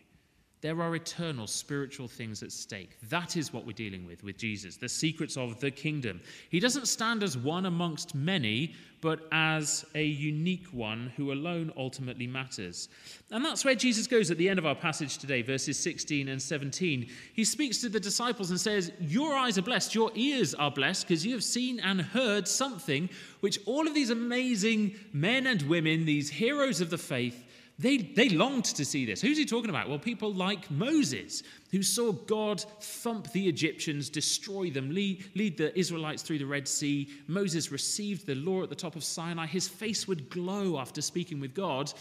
There 0.68 0.82
are 0.82 0.94
eternal 0.96 1.48
spiritual 1.48 2.10
things 2.10 2.44
at 2.44 2.52
stake. 2.52 2.98
That 3.08 3.38
is 3.38 3.54
what 3.54 3.66
we're 3.66 3.72
dealing 3.72 4.06
with 4.06 4.22
with 4.22 4.38
Jesus, 4.38 4.76
the 4.76 4.90
secrets 4.90 5.38
of 5.38 5.62
the 5.62 5.72
kingdom. 5.72 6.20
He 6.50 6.60
doesn't 6.60 6.90
stand 6.90 7.24
as 7.24 7.38
one 7.38 7.68
amongst 7.68 8.14
many, 8.14 8.76
but 9.00 9.22
as 9.32 9.86
a 9.96 10.04
unique 10.04 10.66
one 10.74 11.14
who 11.16 11.32
alone 11.32 11.72
ultimately 11.78 12.28
matters. 12.28 12.90
And 13.32 13.46
that's 13.46 13.64
where 13.64 13.76
Jesus 13.76 14.08
goes 14.08 14.30
at 14.30 14.38
the 14.38 14.50
end 14.50 14.60
of 14.60 14.66
our 14.66 14.76
passage 14.76 15.20
today, 15.20 15.42
verses 15.42 15.80
16 15.80 16.28
and 16.28 16.42
17. 16.42 17.08
He 17.34 17.46
speaks 17.46 17.80
to 17.80 17.88
the 17.88 18.02
disciples 18.02 18.50
and 18.50 18.60
says, 18.60 18.92
Your 19.00 19.36
eyes 19.36 19.58
are 19.58 19.62
blessed, 19.62 19.96
your 19.96 20.12
ears 20.16 20.54
are 20.54 20.70
blessed, 20.70 21.08
because 21.08 21.26
you 21.26 21.32
have 21.32 21.46
seen 21.46 21.80
and 21.80 22.02
heard 22.02 22.46
something 22.46 23.10
which 23.40 23.58
all 23.66 23.88
of 23.88 23.94
these 23.94 24.10
amazing 24.10 24.96
men 25.14 25.48
and 25.48 25.62
women, 25.62 26.04
these 26.04 26.30
heroes 26.30 26.82
of 26.82 26.90
the 26.90 26.98
faith, 26.98 27.46
they, 27.80 27.98
they 27.98 28.30
longed 28.30 28.66
to 28.66 28.84
see 28.84 29.06
this. 29.06 29.22
Who's 29.22 29.38
he 29.38 29.46
talking 29.46 29.70
about? 29.70 29.88
Well, 29.88 30.00
people 30.00 30.34
like 30.34 30.70
Moses, 30.72 31.44
who 31.72 31.84
saw 31.84 32.12
God 32.12 32.62
thump 32.82 33.32
the 33.34 33.48
Egyptians, 33.48 34.10
destroy 34.10 34.72
them, 34.72 34.90
lead, 34.90 35.26
lead 35.36 35.58
the 35.58 35.78
Israelites 35.78 36.24
through 36.24 36.40
the 36.40 36.46
Red 36.46 36.68
Sea. 36.68 37.08
Moses 37.28 37.72
received 37.72 38.26
the 38.26 38.34
law 38.34 38.64
at 38.64 38.70
the 38.70 38.76
top 38.76 38.96
of 38.96 39.04
Sinai. 39.04 39.46
His 39.46 39.68
face 39.68 40.08
would 40.08 40.30
glow 40.32 40.80
after 40.80 41.02
speaking 41.02 41.40
with 41.40 41.54
God. 41.54 41.94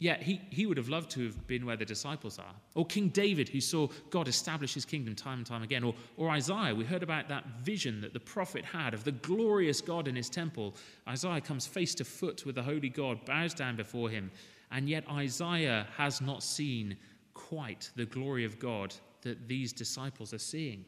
Yet 0.00 0.20
he, 0.20 0.40
he 0.50 0.66
would 0.66 0.76
have 0.76 0.88
loved 0.88 1.12
to 1.12 1.24
have 1.26 1.46
been 1.46 1.64
where 1.64 1.76
the 1.76 1.84
disciples 1.84 2.40
are. 2.40 2.54
Or 2.74 2.84
King 2.84 3.08
David, 3.10 3.48
who 3.48 3.60
saw 3.60 3.86
God 4.10 4.26
establish 4.26 4.74
his 4.74 4.84
kingdom 4.84 5.14
time 5.14 5.38
and 5.38 5.46
time 5.46 5.62
again. 5.62 5.84
Or, 5.84 5.94
or 6.16 6.30
Isaiah, 6.30 6.74
we 6.74 6.84
heard 6.84 7.04
about 7.04 7.28
that 7.28 7.46
vision 7.62 8.00
that 8.00 8.12
the 8.12 8.20
prophet 8.20 8.64
had 8.64 8.92
of 8.92 9.04
the 9.04 9.12
glorious 9.12 9.80
God 9.80 10.08
in 10.08 10.16
his 10.16 10.28
temple. 10.28 10.74
Isaiah 11.08 11.40
comes 11.40 11.68
face 11.68 11.94
to 11.94 12.04
foot 12.04 12.44
with 12.44 12.56
the 12.56 12.62
holy 12.64 12.88
God, 12.88 13.24
bows 13.24 13.54
down 13.54 13.76
before 13.76 14.10
him, 14.10 14.32
and 14.74 14.88
yet 14.88 15.08
Isaiah 15.08 15.86
has 15.96 16.20
not 16.20 16.42
seen 16.42 16.96
quite 17.32 17.90
the 17.94 18.06
glory 18.06 18.44
of 18.44 18.58
God 18.58 18.92
that 19.22 19.46
these 19.48 19.72
disciples 19.72 20.34
are 20.34 20.38
seeing. 20.38 20.84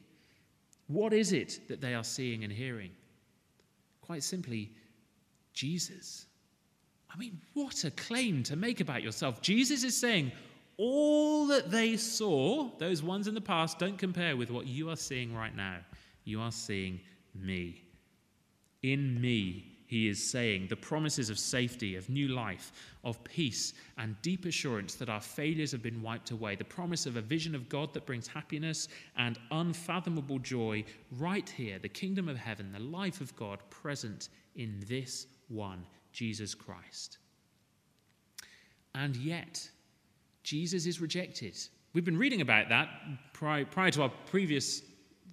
What 0.89 1.13
is 1.13 1.33
it 1.33 1.61
that 1.69 1.81
they 1.81 1.95
are 1.95 2.05
seeing 2.05 2.43
and 2.43 2.53
hearing? 2.53 2.91
Quite 4.03 4.25
simply, 4.25 4.73
Jesus. 5.55 6.27
I 7.13 7.17
mean, 7.17 7.41
what 7.55 7.85
a 7.85 7.93
claim 7.93 8.43
to 8.45 8.57
make 8.57 8.81
about 8.81 9.05
yourself. 9.05 9.41
Jesus 9.41 9.85
is 9.85 9.97
saying, 9.97 10.33
all 10.79 11.47
that 11.47 11.71
they 11.71 11.97
saw, 11.97 12.69
those 12.79 13.05
ones 13.05 13.29
in 13.29 13.35
the 13.35 13.41
past, 13.41 13.79
don't 13.79 13.97
compare 13.97 14.37
with 14.37 14.51
what 14.51 14.67
you 14.67 14.91
are 14.91 14.97
seeing 14.97 15.33
right 15.33 15.55
now. 15.55 15.79
You 16.25 16.41
are 16.41 16.53
seeing 16.53 17.01
me. 17.35 17.85
In 18.83 19.21
me, 19.21 19.76
he 19.87 20.09
is 20.09 20.23
saying 20.23 20.67
the 20.69 20.77
promises 20.77 21.31
of 21.31 21.39
safety, 21.39 21.95
of 21.95 22.09
new 22.09 22.29
life, 22.29 22.73
of 23.05 23.23
peace, 23.25 23.73
and 23.99 24.21
deep 24.21 24.45
assurance 24.45 24.95
that 24.97 25.09
our 25.09 25.21
failures 25.21 25.73
have 25.73 25.83
been 25.83 26.03
wiped 26.03 26.33
away, 26.33 26.57
the 26.57 26.65
promise 26.65 27.07
of 27.07 27.17
a 27.17 27.21
vision 27.21 27.55
of 27.55 27.69
God 27.69 27.95
that 27.95 28.07
brings 28.07 28.27
happiness 28.27 28.89
and 29.17 29.39
unfathomable 29.53 30.41
joy 30.41 30.85
right 31.19 31.49
here, 31.49 31.79
the 31.79 31.89
kingdom 31.89 32.29
of 32.29 32.37
heaven, 32.37 32.73
the 32.73 32.81
life 32.81 33.21
of 33.21 33.35
God 33.37 33.61
present 33.71 34.29
in 34.57 34.83
this 34.89 35.27
one, 35.49 35.87
Jesus 36.13 36.55
Christ. 36.55 37.19
And 38.95 39.15
yet, 39.17 39.69
Jesus 40.43 40.87
is 40.87 41.01
rejected. 41.01 41.57
We've 41.93 42.05
been 42.05 42.19
reading 42.19 42.41
about 42.41 42.69
that 42.71 42.89
prior, 43.33 43.65
prior 43.65 43.91
to 43.93 44.03
our 44.03 44.13
previous 44.27 44.83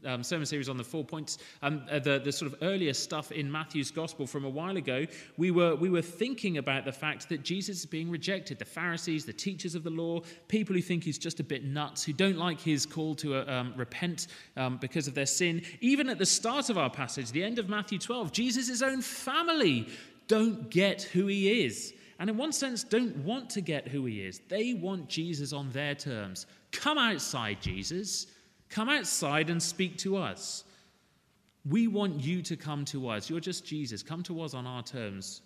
um, 0.05 0.23
sermon 0.23 0.45
series 0.45 0.69
on 0.69 0.77
the 0.77 0.83
four 0.83 1.03
points, 1.03 1.37
um, 1.61 1.85
uh, 1.91 1.99
the, 1.99 2.19
the 2.19 2.31
sort 2.31 2.51
of 2.51 2.59
earlier 2.61 2.93
stuff 2.93 3.31
in 3.31 3.51
Matthew's 3.51 3.91
gospel 3.91 4.27
from 4.27 4.45
a 4.45 4.49
while 4.49 4.77
ago, 4.77 5.05
we 5.37 5.51
were, 5.51 5.75
we 5.75 5.89
were 5.89 6.01
thinking 6.01 6.57
about 6.57 6.85
the 6.85 6.91
fact 6.91 7.29
that 7.29 7.43
Jesus 7.43 7.79
is 7.79 7.85
being 7.85 8.09
rejected. 8.09 8.59
The 8.59 8.65
Pharisees, 8.65 9.25
the 9.25 9.33
teachers 9.33 9.75
of 9.75 9.83
the 9.83 9.89
law, 9.89 10.21
people 10.47 10.75
who 10.75 10.81
think 10.81 11.03
he's 11.03 11.17
just 11.17 11.39
a 11.39 11.43
bit 11.43 11.63
nuts, 11.63 12.03
who 12.03 12.13
don't 12.13 12.37
like 12.37 12.59
his 12.59 12.85
call 12.85 13.15
to 13.15 13.35
uh, 13.35 13.45
um, 13.51 13.73
repent 13.75 14.27
um, 14.57 14.77
because 14.77 15.07
of 15.07 15.15
their 15.15 15.25
sin. 15.25 15.61
Even 15.81 16.09
at 16.09 16.17
the 16.17 16.25
start 16.25 16.69
of 16.69 16.77
our 16.77 16.89
passage, 16.89 17.31
the 17.31 17.43
end 17.43 17.59
of 17.59 17.69
Matthew 17.69 17.99
12, 17.99 18.31
Jesus' 18.31 18.81
own 18.81 19.01
family 19.01 19.87
don't 20.27 20.69
get 20.69 21.03
who 21.03 21.27
he 21.27 21.65
is. 21.65 21.93
And 22.19 22.29
in 22.29 22.37
one 22.37 22.51
sense, 22.51 22.83
don't 22.83 23.15
want 23.17 23.49
to 23.51 23.61
get 23.61 23.87
who 23.87 24.05
he 24.05 24.21
is. 24.21 24.39
They 24.47 24.73
want 24.73 25.09
Jesus 25.09 25.51
on 25.51 25.69
their 25.71 25.95
terms. 25.95 26.45
Come 26.71 26.97
outside, 26.97 27.61
Jesus. 27.61 28.27
Come 28.73 28.89
outside 28.89 29.51
and 29.51 29.61
speak 29.61 29.99
to 29.99 30.17
us. 30.17 30.63
We 31.69 31.87
want 31.87 32.23
you 32.23 32.41
to 32.41 32.55
come 32.55 32.85
to 32.85 33.07
us. 33.07 33.29
You're 33.29 33.39
just 33.39 33.63
Jesus. 33.63 34.01
Come 34.01 34.23
to 34.23 34.41
us 34.41 34.55
on 34.55 34.65
our 34.65 34.81
terms. 34.81 35.43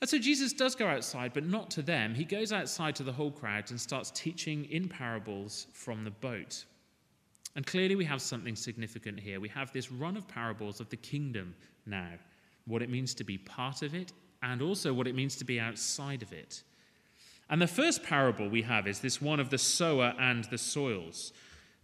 And 0.00 0.08
so 0.08 0.16
Jesus 0.16 0.52
does 0.52 0.76
go 0.76 0.86
outside, 0.86 1.32
but 1.34 1.44
not 1.44 1.72
to 1.72 1.82
them. 1.82 2.14
He 2.14 2.24
goes 2.24 2.52
outside 2.52 2.94
to 2.96 3.02
the 3.02 3.10
whole 3.10 3.32
crowd 3.32 3.68
and 3.70 3.80
starts 3.80 4.12
teaching 4.12 4.64
in 4.66 4.88
parables 4.88 5.66
from 5.72 6.04
the 6.04 6.12
boat. 6.12 6.64
And 7.56 7.66
clearly, 7.66 7.96
we 7.96 8.04
have 8.04 8.22
something 8.22 8.54
significant 8.54 9.18
here. 9.18 9.40
We 9.40 9.48
have 9.48 9.72
this 9.72 9.90
run 9.90 10.16
of 10.16 10.28
parables 10.28 10.78
of 10.78 10.88
the 10.88 10.96
kingdom 10.96 11.52
now, 11.84 12.10
what 12.64 12.82
it 12.82 12.90
means 12.90 13.12
to 13.14 13.24
be 13.24 13.38
part 13.38 13.82
of 13.82 13.92
it, 13.92 14.12
and 14.44 14.62
also 14.62 14.92
what 14.94 15.08
it 15.08 15.16
means 15.16 15.34
to 15.34 15.44
be 15.44 15.58
outside 15.58 16.22
of 16.22 16.32
it. 16.32 16.62
And 17.50 17.60
the 17.60 17.66
first 17.66 18.04
parable 18.04 18.48
we 18.48 18.62
have 18.62 18.86
is 18.86 19.00
this 19.00 19.20
one 19.20 19.40
of 19.40 19.50
the 19.50 19.58
sower 19.58 20.14
and 20.20 20.44
the 20.44 20.58
soils. 20.58 21.32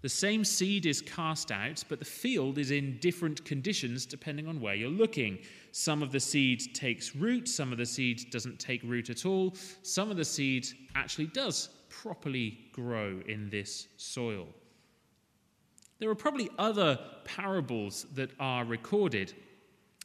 The 0.01 0.09
same 0.09 0.45
seed 0.45 0.87
is 0.87 1.01
cast 1.01 1.51
out, 1.51 1.83
but 1.89 1.99
the 1.99 2.05
field 2.05 2.59
is 2.59 2.71
in 2.71 2.99
different 3.01 3.45
conditions 3.45 4.07
depending 4.07 4.47
on 4.47 4.61
where 4.61 4.75
you're 4.75 4.91
looking. 4.91 5.39
Some 5.73 6.03
of 6.03 6.13
the 6.13 6.21
seed 6.21 6.73
takes 6.73 7.17
root, 7.17 7.49
some 7.49 7.73
of 7.73 7.79
the 7.79 7.87
seed 7.87 8.31
doesn't 8.31 8.61
take 8.61 8.83
root 8.85 9.11
at 9.11 9.27
all, 9.27 9.57
some 9.83 10.11
of 10.11 10.17
the 10.17 10.25
seed 10.25 10.69
actually 10.95 11.27
does 11.27 11.71
properly 11.89 12.59
grow 12.73 13.21
in 13.27 13.51
this 13.51 13.89
soil. 13.97 14.47
There 15.99 16.11
are 16.11 16.15
probably 16.15 16.49
other 16.59 16.99
parables 17.25 18.07
that 18.15 18.31
are 18.39 18.65
recorded, 18.65 19.35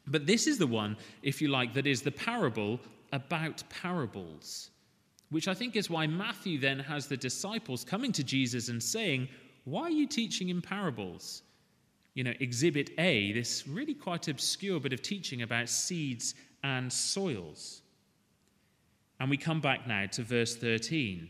but 0.08 0.26
this 0.26 0.48
is 0.48 0.58
the 0.58 0.66
one, 0.66 0.98
if 1.22 1.40
you 1.40 1.50
like, 1.50 1.74
that 1.76 1.86
is 1.86 2.02
the 2.02 2.12
parable 2.12 2.80
about 3.12 3.64
parables, 3.70 4.72
which 5.30 5.48
I 5.48 5.54
think 5.54 5.76
is 5.76 5.92
why 5.92 6.08
Matthew 6.08 6.58
then 6.58 6.80
has 6.80 7.06
the 7.06 7.16
disciples 7.16 7.86
coming 7.86 8.12
to 8.14 8.24
Jesus 8.24 8.70
and 8.70 8.82
saying, 8.82 9.30
why 9.66 9.84
are 9.84 9.92
you 9.92 10.08
teaching 10.08 10.50
in 10.50 10.62
parables? 10.62 11.44
You 12.14 12.24
know, 12.24 12.34
Exhibit 12.40 12.92
A, 12.98 13.32
this 13.32 13.68
really 13.68 13.94
quite 13.94 14.28
obscure 14.28 14.80
bit 14.80 14.94
of 14.94 15.02
teaching 15.02 15.42
about 15.42 15.70
seeds 15.70 16.36
and 16.64 16.92
soils. 16.92 17.82
And 19.20 19.30
we 19.30 19.38
come 19.38 19.62
back 19.62 19.88
now 19.88 20.06
to 20.08 20.24
verse 20.24 20.56
13. 20.56 21.28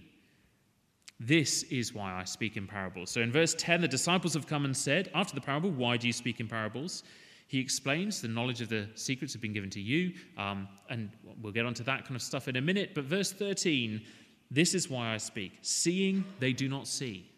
This 1.20 1.64
is 1.64 1.94
why 1.94 2.14
I 2.14 2.24
speak 2.24 2.58
in 2.58 2.68
parables. 2.68 3.12
So 3.12 3.22
in 3.22 3.32
verse 3.32 3.56
10, 3.58 3.82
the 3.82 3.88
disciples 3.88 4.34
have 4.34 4.48
come 4.48 4.66
and 4.66 4.76
said, 4.76 5.12
after 5.14 5.36
the 5.36 5.42
parable, 5.42 5.72
Why 5.72 5.96
do 5.96 6.08
you 6.08 6.14
speak 6.14 6.40
in 6.40 6.48
parables? 6.48 7.04
He 7.48 7.60
explains 7.60 8.20
the 8.20 8.28
knowledge 8.28 8.62
of 8.62 8.70
the 8.70 8.90
secrets 8.96 9.34
have 9.34 9.42
been 9.42 9.54
given 9.54 9.70
to 9.70 9.80
you. 9.80 10.14
Um, 10.38 10.68
and 10.90 11.12
we'll 11.42 11.54
get 11.54 11.66
onto 11.66 11.84
that 11.84 12.04
kind 12.04 12.16
of 12.16 12.22
stuff 12.22 12.48
in 12.48 12.56
a 12.56 12.62
minute. 12.62 12.96
But 12.96 13.04
verse 13.04 13.32
13, 13.32 14.02
this 14.50 14.74
is 14.74 14.90
why 14.90 15.14
I 15.14 15.18
speak. 15.18 15.60
Seeing, 15.62 16.26
they 16.40 16.52
do 16.52 16.68
not 16.68 16.88
see 16.88 17.30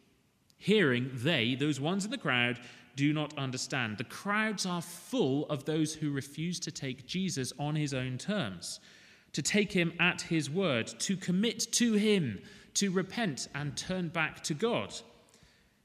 Hearing, 0.66 1.12
they, 1.14 1.54
those 1.54 1.80
ones 1.80 2.06
in 2.06 2.12
the 2.12 2.18
crowd, 2.18 2.60
do 2.96 3.14
not 3.14 3.38
understand. 3.38 4.00
The 4.00 4.04
crowds 4.04 4.66
are 4.66 4.82
full 4.82 5.46
of 5.46 5.64
those 5.64 5.94
who 5.94 6.10
refuse 6.10 6.60
to 6.62 6.72
take 6.72 7.06
Jesus 7.06 7.54
on 7.60 7.76
his 7.76 7.94
own 7.94 8.18
terms, 8.18 8.80
to 9.34 9.44
take 9.44 9.72
him 9.72 9.94
at 10.00 10.22
his 10.22 10.50
word, 10.50 10.88
to 11.02 11.16
commit 11.18 11.72
to 11.74 11.94
him, 11.94 12.42
to 12.74 12.90
repent 12.90 13.48
and 13.54 13.78
turn 13.78 14.08
back 14.08 14.42
to 14.46 14.56
God. 14.56 14.92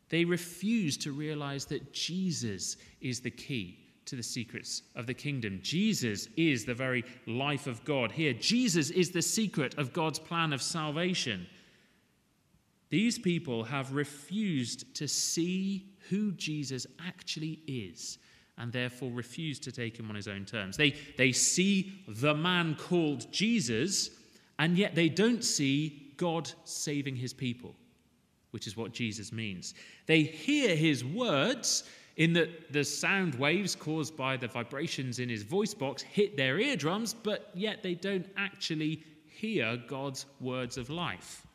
They 0.08 0.24
refuse 0.24 0.96
to 0.96 1.12
realize 1.12 1.66
that 1.66 1.92
Jesus 1.92 2.78
is 3.02 3.20
the 3.20 3.30
key 3.30 3.80
to 4.06 4.16
the 4.16 4.22
secrets 4.22 4.80
of 4.96 5.06
the 5.06 5.12
kingdom. 5.12 5.60
Jesus 5.62 6.26
is 6.38 6.64
the 6.64 6.72
very 6.72 7.04
life 7.26 7.66
of 7.66 7.84
God 7.84 8.12
here. 8.12 8.32
Jesus 8.32 8.88
is 8.88 9.10
the 9.10 9.20
secret 9.20 9.76
of 9.76 9.92
God's 9.92 10.18
plan 10.18 10.54
of 10.54 10.62
salvation. 10.62 11.46
These 12.90 13.18
people 13.18 13.64
have 13.64 13.92
refused 13.92 14.94
to 14.96 15.06
see 15.06 15.86
who 16.08 16.32
Jesus 16.32 16.86
actually 17.06 17.60
is 17.66 18.18
and 18.58 18.72
therefore 18.72 19.10
refuse 19.12 19.58
to 19.60 19.72
take 19.72 19.98
him 19.98 20.10
on 20.10 20.16
his 20.16 20.28
own 20.28 20.44
terms. 20.44 20.76
They, 20.76 20.94
they 21.16 21.32
see 21.32 22.02
the 22.06 22.34
man 22.34 22.74
called 22.74 23.32
Jesus, 23.32 24.10
and 24.58 24.76
yet 24.76 24.94
they 24.94 25.08
don't 25.08 25.42
see 25.42 26.12
God 26.18 26.50
saving 26.64 27.16
his 27.16 27.32
people, 27.32 27.74
which 28.50 28.66
is 28.66 28.76
what 28.76 28.92
Jesus 28.92 29.32
means. 29.32 29.74
They 30.06 30.22
hear 30.22 30.76
his 30.76 31.04
words 31.04 31.84
in 32.16 32.34
that 32.34 32.70
the 32.70 32.84
sound 32.84 33.36
waves 33.36 33.74
caused 33.74 34.14
by 34.14 34.36
the 34.36 34.48
vibrations 34.48 35.20
in 35.20 35.28
his 35.30 35.42
voice 35.42 35.72
box 35.72 36.02
hit 36.02 36.36
their 36.36 36.58
eardrums, 36.58 37.14
but 37.14 37.50
yet 37.54 37.82
they 37.82 37.94
don't 37.94 38.26
actually 38.36 39.02
hear 39.24 39.78
God's 39.88 40.26
words 40.38 40.76
of 40.76 40.90
life. 40.90 41.46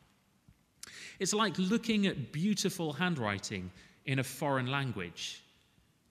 It's 1.19 1.33
like 1.33 1.57
looking 1.57 2.07
at 2.07 2.31
beautiful 2.31 2.93
handwriting 2.93 3.71
in 4.05 4.19
a 4.19 4.23
foreign 4.23 4.67
language. 4.67 5.43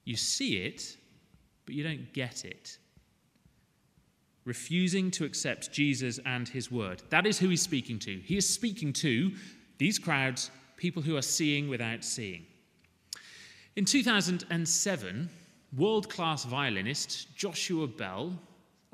You 0.03 0.15
see 0.15 0.57
it, 0.57 0.97
but 1.65 1.75
you 1.75 1.83
don't 1.83 2.13
get 2.13 2.45
it. 2.45 2.77
Refusing 4.45 5.09
to 5.11 5.25
accept 5.25 5.71
Jesus 5.71 6.19
and 6.25 6.47
his 6.47 6.71
word. 6.71 7.01
That 7.09 7.25
is 7.25 7.39
who 7.39 7.49
he's 7.49 7.61
speaking 7.61 7.97
to. 7.99 8.19
He 8.19 8.37
is 8.37 8.47
speaking 8.47 8.93
to 8.93 9.31
these 9.77 9.97
crowds, 9.97 10.51
people 10.77 11.01
who 11.01 11.17
are 11.17 11.21
seeing 11.21 11.67
without 11.67 12.03
seeing. 12.03 12.45
In 13.75 13.85
2007, 13.85 15.29
world 15.75 16.09
class 16.09 16.45
violinist 16.45 17.35
Joshua 17.35 17.87
Bell 17.87 18.39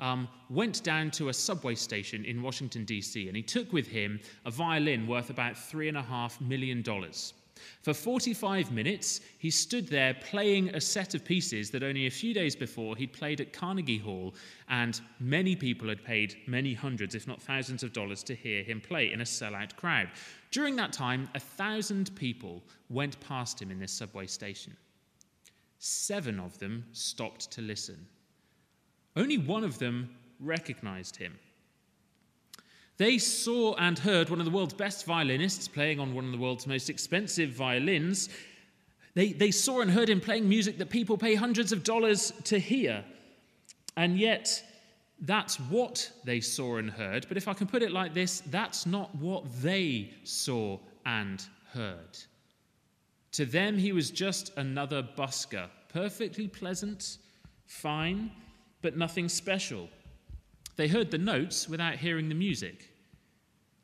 um, 0.02 0.28
went 0.50 0.82
down 0.82 1.10
to 1.12 1.28
a 1.28 1.32
subway 1.32 1.76
station 1.76 2.24
in 2.24 2.42
Washington, 2.42 2.84
D.C., 2.84 3.28
and 3.28 3.36
he 3.36 3.42
took 3.42 3.72
with 3.72 3.86
him 3.86 4.20
a 4.44 4.50
violin 4.50 5.06
worth 5.06 5.30
about 5.30 5.54
$3.5 5.54 6.40
million. 6.40 6.82
For 7.82 7.94
45 7.94 8.72
minutes, 8.72 9.20
he 9.38 9.50
stood 9.50 9.86
there 9.86 10.14
playing 10.14 10.70
a 10.70 10.80
set 10.80 11.14
of 11.14 11.24
pieces 11.24 11.70
that 11.70 11.84
only 11.84 12.06
a 12.06 12.10
few 12.10 12.34
days 12.34 12.56
before 12.56 12.96
he'd 12.96 13.12
played 13.12 13.40
at 13.40 13.52
Carnegie 13.52 13.98
Hall, 13.98 14.34
and 14.68 15.00
many 15.20 15.54
people 15.54 15.88
had 15.88 16.02
paid 16.04 16.36
many 16.48 16.74
hundreds, 16.74 17.14
if 17.14 17.28
not 17.28 17.40
thousands 17.40 17.84
of 17.84 17.92
dollars 17.92 18.24
to 18.24 18.34
hear 18.34 18.64
him 18.64 18.80
play 18.80 19.12
in 19.12 19.20
a 19.20 19.24
sellout 19.24 19.76
crowd. 19.76 20.08
During 20.50 20.74
that 20.76 20.92
time, 20.92 21.28
a 21.36 21.40
thousand 21.40 22.14
people 22.16 22.64
went 22.90 23.20
past 23.20 23.62
him 23.62 23.70
in 23.70 23.78
this 23.78 23.92
subway 23.92 24.26
station. 24.26 24.76
Seven 25.78 26.40
of 26.40 26.58
them 26.58 26.84
stopped 26.92 27.52
to 27.52 27.62
listen. 27.62 28.04
Only 29.16 29.38
one 29.38 29.64
of 29.64 29.78
them 29.78 30.10
recognized 30.40 31.16
him. 31.16 31.38
They 32.98 33.18
saw 33.18 33.74
and 33.74 33.98
heard 33.98 34.30
one 34.30 34.38
of 34.38 34.44
the 34.44 34.50
world's 34.50 34.74
best 34.74 35.06
violinists 35.06 35.66
playing 35.66 35.98
on 35.98 36.14
one 36.14 36.24
of 36.24 36.32
the 36.32 36.38
world's 36.38 36.66
most 36.66 36.90
expensive 36.90 37.50
violins. 37.50 38.28
They, 39.14 39.32
they 39.32 39.50
saw 39.50 39.80
and 39.80 39.90
heard 39.90 40.08
him 40.08 40.20
playing 40.20 40.48
music 40.48 40.78
that 40.78 40.90
people 40.90 41.18
pay 41.18 41.34
hundreds 41.34 41.72
of 41.72 41.84
dollars 41.84 42.32
to 42.44 42.58
hear. 42.58 43.04
And 43.96 44.18
yet, 44.18 44.62
that's 45.20 45.58
what 45.60 46.10
they 46.24 46.40
saw 46.40 46.76
and 46.76 46.90
heard. 46.90 47.26
But 47.28 47.36
if 47.36 47.48
I 47.48 47.54
can 47.54 47.66
put 47.66 47.82
it 47.82 47.92
like 47.92 48.14
this, 48.14 48.40
that's 48.46 48.86
not 48.86 49.14
what 49.16 49.44
they 49.62 50.10
saw 50.24 50.78
and 51.06 51.44
heard. 51.72 52.18
To 53.32 53.46
them, 53.46 53.78
he 53.78 53.92
was 53.92 54.10
just 54.10 54.56
another 54.56 55.02
busker, 55.02 55.68
perfectly 55.88 56.48
pleasant, 56.48 57.18
fine, 57.66 58.30
but 58.82 58.96
nothing 58.96 59.28
special. 59.28 59.88
They 60.76 60.88
heard 60.88 61.10
the 61.10 61.18
notes 61.18 61.68
without 61.68 61.96
hearing 61.96 62.28
the 62.28 62.34
music. 62.34 62.88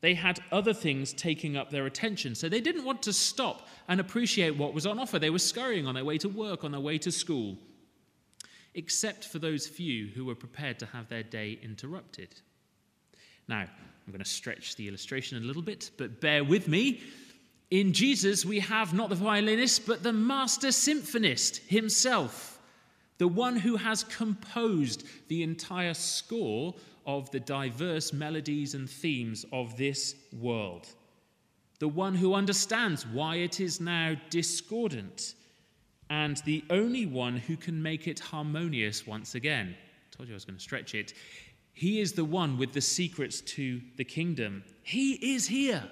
They 0.00 0.14
had 0.14 0.40
other 0.52 0.72
things 0.72 1.12
taking 1.12 1.56
up 1.56 1.70
their 1.70 1.86
attention, 1.86 2.34
so 2.34 2.48
they 2.48 2.60
didn't 2.60 2.84
want 2.84 3.02
to 3.02 3.12
stop 3.12 3.66
and 3.88 4.00
appreciate 4.00 4.56
what 4.56 4.74
was 4.74 4.86
on 4.86 4.98
offer. 4.98 5.18
They 5.18 5.30
were 5.30 5.38
scurrying 5.38 5.86
on 5.86 5.94
their 5.94 6.04
way 6.04 6.18
to 6.18 6.28
work, 6.28 6.62
on 6.62 6.72
their 6.72 6.80
way 6.80 6.98
to 6.98 7.10
school, 7.10 7.58
except 8.74 9.24
for 9.24 9.38
those 9.38 9.66
few 9.66 10.06
who 10.08 10.24
were 10.24 10.36
prepared 10.36 10.78
to 10.80 10.86
have 10.86 11.08
their 11.08 11.24
day 11.24 11.58
interrupted. 11.62 12.28
Now, 13.48 13.60
I'm 13.60 14.12
going 14.12 14.20
to 14.20 14.24
stretch 14.24 14.76
the 14.76 14.86
illustration 14.86 15.42
a 15.42 15.46
little 15.46 15.62
bit, 15.62 15.90
but 15.96 16.20
bear 16.20 16.44
with 16.44 16.68
me. 16.68 17.02
In 17.70 17.92
Jesus, 17.92 18.46
we 18.46 18.60
have 18.60 18.94
not 18.94 19.08
the 19.08 19.14
violinist, 19.14 19.86
but 19.86 20.02
the 20.02 20.12
master 20.12 20.68
symphonist 20.68 21.58
himself 21.66 22.57
the 23.18 23.28
one 23.28 23.56
who 23.56 23.76
has 23.76 24.04
composed 24.04 25.04
the 25.28 25.42
entire 25.42 25.94
score 25.94 26.74
of 27.04 27.30
the 27.30 27.40
diverse 27.40 28.12
melodies 28.12 28.74
and 28.74 28.88
themes 28.88 29.44
of 29.52 29.76
this 29.76 30.14
world, 30.32 30.86
the 31.78 31.88
one 31.88 32.14
who 32.14 32.34
understands 32.34 33.06
why 33.06 33.36
it 33.36 33.60
is 33.60 33.80
now 33.80 34.14
discordant, 34.30 35.34
and 36.10 36.38
the 36.38 36.64
only 36.70 37.06
one 37.06 37.36
who 37.36 37.56
can 37.56 37.82
make 37.82 38.06
it 38.06 38.18
harmonious 38.18 39.06
once 39.06 39.34
again. 39.34 39.74
I 39.76 40.16
told 40.16 40.28
you 40.28 40.34
I 40.34 40.36
was 40.36 40.44
going 40.44 40.56
to 40.56 40.62
stretch 40.62 40.94
it. 40.94 41.12
He 41.74 42.00
is 42.00 42.12
the 42.12 42.24
one 42.24 42.58
with 42.58 42.72
the 42.72 42.80
secrets 42.80 43.40
to 43.42 43.80
the 43.96 44.04
kingdom. 44.04 44.64
He 44.82 45.34
is 45.34 45.46
here. 45.46 45.84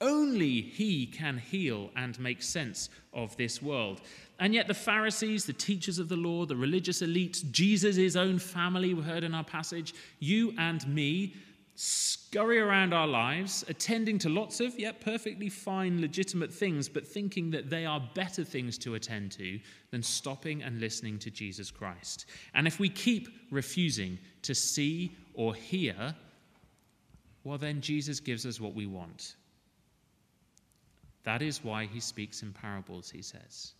Only 0.00 0.60
He 0.60 1.06
can 1.06 1.38
heal 1.38 1.90
and 1.96 2.18
make 2.18 2.42
sense 2.42 2.88
of 3.12 3.36
this 3.36 3.62
world. 3.62 4.00
And 4.42 4.52
yet, 4.52 4.66
the 4.66 4.74
Pharisees, 4.74 5.44
the 5.44 5.52
teachers 5.52 6.00
of 6.00 6.08
the 6.08 6.16
law, 6.16 6.44
the 6.46 6.56
religious 6.56 7.00
elites, 7.00 7.48
Jesus' 7.52 8.16
own 8.16 8.40
family, 8.40 8.92
we 8.92 9.00
heard 9.00 9.22
in 9.22 9.36
our 9.36 9.44
passage, 9.44 9.94
you 10.18 10.52
and 10.58 10.84
me, 10.92 11.36
scurry 11.76 12.58
around 12.58 12.92
our 12.92 13.06
lives, 13.06 13.64
attending 13.68 14.18
to 14.18 14.28
lots 14.28 14.58
of, 14.58 14.76
yet 14.76 15.00
perfectly 15.00 15.48
fine, 15.48 16.00
legitimate 16.00 16.52
things, 16.52 16.88
but 16.88 17.06
thinking 17.06 17.52
that 17.52 17.70
they 17.70 17.86
are 17.86 18.02
better 18.14 18.42
things 18.42 18.76
to 18.78 18.96
attend 18.96 19.30
to 19.30 19.60
than 19.92 20.02
stopping 20.02 20.64
and 20.64 20.80
listening 20.80 21.20
to 21.20 21.30
Jesus 21.30 21.70
Christ. 21.70 22.26
And 22.52 22.66
if 22.66 22.80
we 22.80 22.88
keep 22.88 23.28
refusing 23.52 24.18
to 24.42 24.56
see 24.56 25.14
or 25.34 25.54
hear, 25.54 26.16
well, 27.44 27.58
then 27.58 27.80
Jesus 27.80 28.18
gives 28.18 28.44
us 28.44 28.60
what 28.60 28.74
we 28.74 28.86
want. 28.86 29.36
That 31.22 31.42
is 31.42 31.62
why 31.62 31.86
he 31.86 32.00
speaks 32.00 32.42
in 32.42 32.52
parables, 32.52 33.08
he 33.08 33.22
says. 33.22 33.74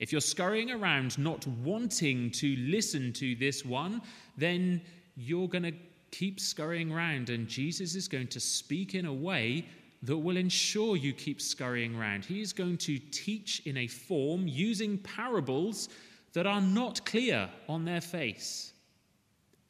If 0.00 0.12
you're 0.12 0.20
scurrying 0.22 0.70
around 0.70 1.18
not 1.18 1.46
wanting 1.46 2.30
to 2.32 2.56
listen 2.56 3.12
to 3.12 3.36
this 3.36 3.64
one, 3.64 4.00
then 4.36 4.80
you're 5.14 5.48
going 5.48 5.64
to 5.64 5.74
keep 6.10 6.40
scurrying 6.40 6.90
around, 6.90 7.28
and 7.28 7.46
Jesus 7.46 7.94
is 7.94 8.08
going 8.08 8.28
to 8.28 8.40
speak 8.40 8.94
in 8.94 9.04
a 9.06 9.12
way 9.12 9.66
that 10.02 10.16
will 10.16 10.38
ensure 10.38 10.96
you 10.96 11.12
keep 11.12 11.40
scurrying 11.40 11.94
around. 11.94 12.24
He 12.24 12.40
is 12.40 12.54
going 12.54 12.78
to 12.78 12.98
teach 12.98 13.62
in 13.66 13.76
a 13.76 13.86
form 13.86 14.48
using 14.48 14.96
parables 14.98 15.90
that 16.32 16.46
are 16.46 16.62
not 16.62 17.04
clear 17.04 17.50
on 17.68 17.84
their 17.84 18.00
face. 18.00 18.69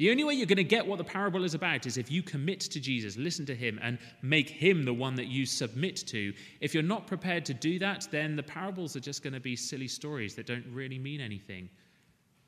The 0.01 0.11
only 0.11 0.25
way 0.25 0.33
you're 0.33 0.47
going 0.47 0.57
to 0.57 0.65
get 0.65 0.87
what 0.87 0.97
the 0.97 1.05
parable 1.05 1.45
is 1.45 1.53
about 1.53 1.85
is 1.85 1.99
if 1.99 2.11
you 2.11 2.23
commit 2.23 2.61
to 2.61 2.81
Jesus, 2.81 3.19
listen 3.19 3.45
to 3.45 3.55
him, 3.55 3.79
and 3.83 3.99
make 4.23 4.49
him 4.49 4.83
the 4.83 4.95
one 4.95 5.15
that 5.17 5.27
you 5.27 5.45
submit 5.45 5.97
to. 6.07 6.33
If 6.63 6.73
you're 6.73 6.83
not 6.83 7.07
prepared 7.07 7.45
to 7.45 7.53
do 7.53 7.79
that, 7.81 8.09
then 8.11 8.35
the 8.35 8.43
parables 8.43 8.97
are 8.97 9.01
just 9.01 9.23
going 9.23 9.35
to 9.35 9.41
be 9.41 9.55
silly 9.55 9.89
stories 9.89 10.35
that 10.37 10.47
don't 10.47 10.65
really 10.73 10.99
mean 10.99 11.21
anything. 11.21 11.69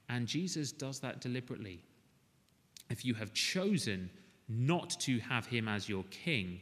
And 0.09 0.27
Jesus 0.27 0.73
does 0.73 0.99
that 1.01 1.21
deliberately. 1.21 1.85
If 2.89 3.05
you 3.05 3.13
have 3.13 3.35
chosen 3.35 4.09
not 4.49 4.89
to 5.01 5.19
have 5.19 5.45
him 5.45 5.69
as 5.69 5.91
your 5.91 6.05
king, 6.05 6.59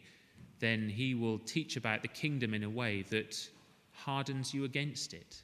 then 0.59 0.89
he 0.89 1.15
will 1.15 1.39
teach 1.39 1.77
about 1.77 2.03
the 2.03 2.09
kingdom 2.09 2.53
in 2.53 2.65
a 2.65 2.69
way 2.69 3.03
that 3.11 3.39
hardens 3.93 4.53
you 4.53 4.65
against 4.65 5.15
it. 5.15 5.41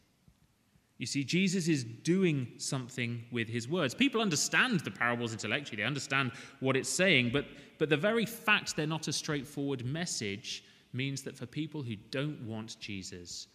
You 0.99 1.07
see, 1.07 1.25
Jesus 1.25 1.69
is 1.69 1.85
doing 1.85 2.49
something 2.57 3.23
with 3.31 3.49
his 3.49 3.69
words. 3.69 3.95
People 3.95 4.23
understand 4.23 4.81
the 4.81 4.91
parables 4.91 5.33
intellectually, 5.33 5.83
they 5.83 5.87
understand 5.87 6.33
what 6.61 6.77
it's 6.77 6.89
saying, 6.89 7.31
but, 7.33 7.47
but 7.79 7.91
the 7.91 7.97
very 7.97 8.25
fact 8.25 8.77
they're 8.77 8.87
not 8.87 9.09
a 9.09 9.13
straightforward 9.13 9.85
message 9.85 10.65
means 10.93 11.23
that 11.23 11.37
for 11.37 11.45
people 11.45 11.83
who 11.83 11.97
don't 12.11 12.41
want 12.43 12.79
Jesus, 12.81 13.49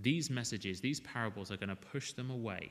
these 0.00 0.30
messages, 0.30 0.80
these 0.80 1.00
parables 1.00 1.50
are 1.50 1.56
going 1.56 1.68
to 1.68 1.76
push 1.76 2.12
them 2.12 2.30
away. 2.30 2.70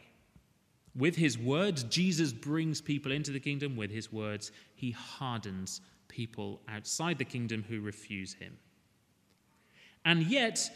With 0.95 1.15
his 1.15 1.38
words, 1.38 1.83
Jesus 1.83 2.31
brings 2.31 2.79
people 2.79 3.12
into 3.12 3.31
the 3.31 3.39
kingdom. 3.39 3.75
With 3.75 3.89
his 3.89 4.12
words, 4.12 4.51
he 4.75 4.91
hardens 4.91 5.81
people 6.07 6.62
outside 6.69 7.17
the 7.17 7.25
kingdom 7.25 7.65
who 7.67 7.81
refuse 7.81 8.33
him. 8.33 8.55
And 10.05 10.23
yet, 10.23 10.69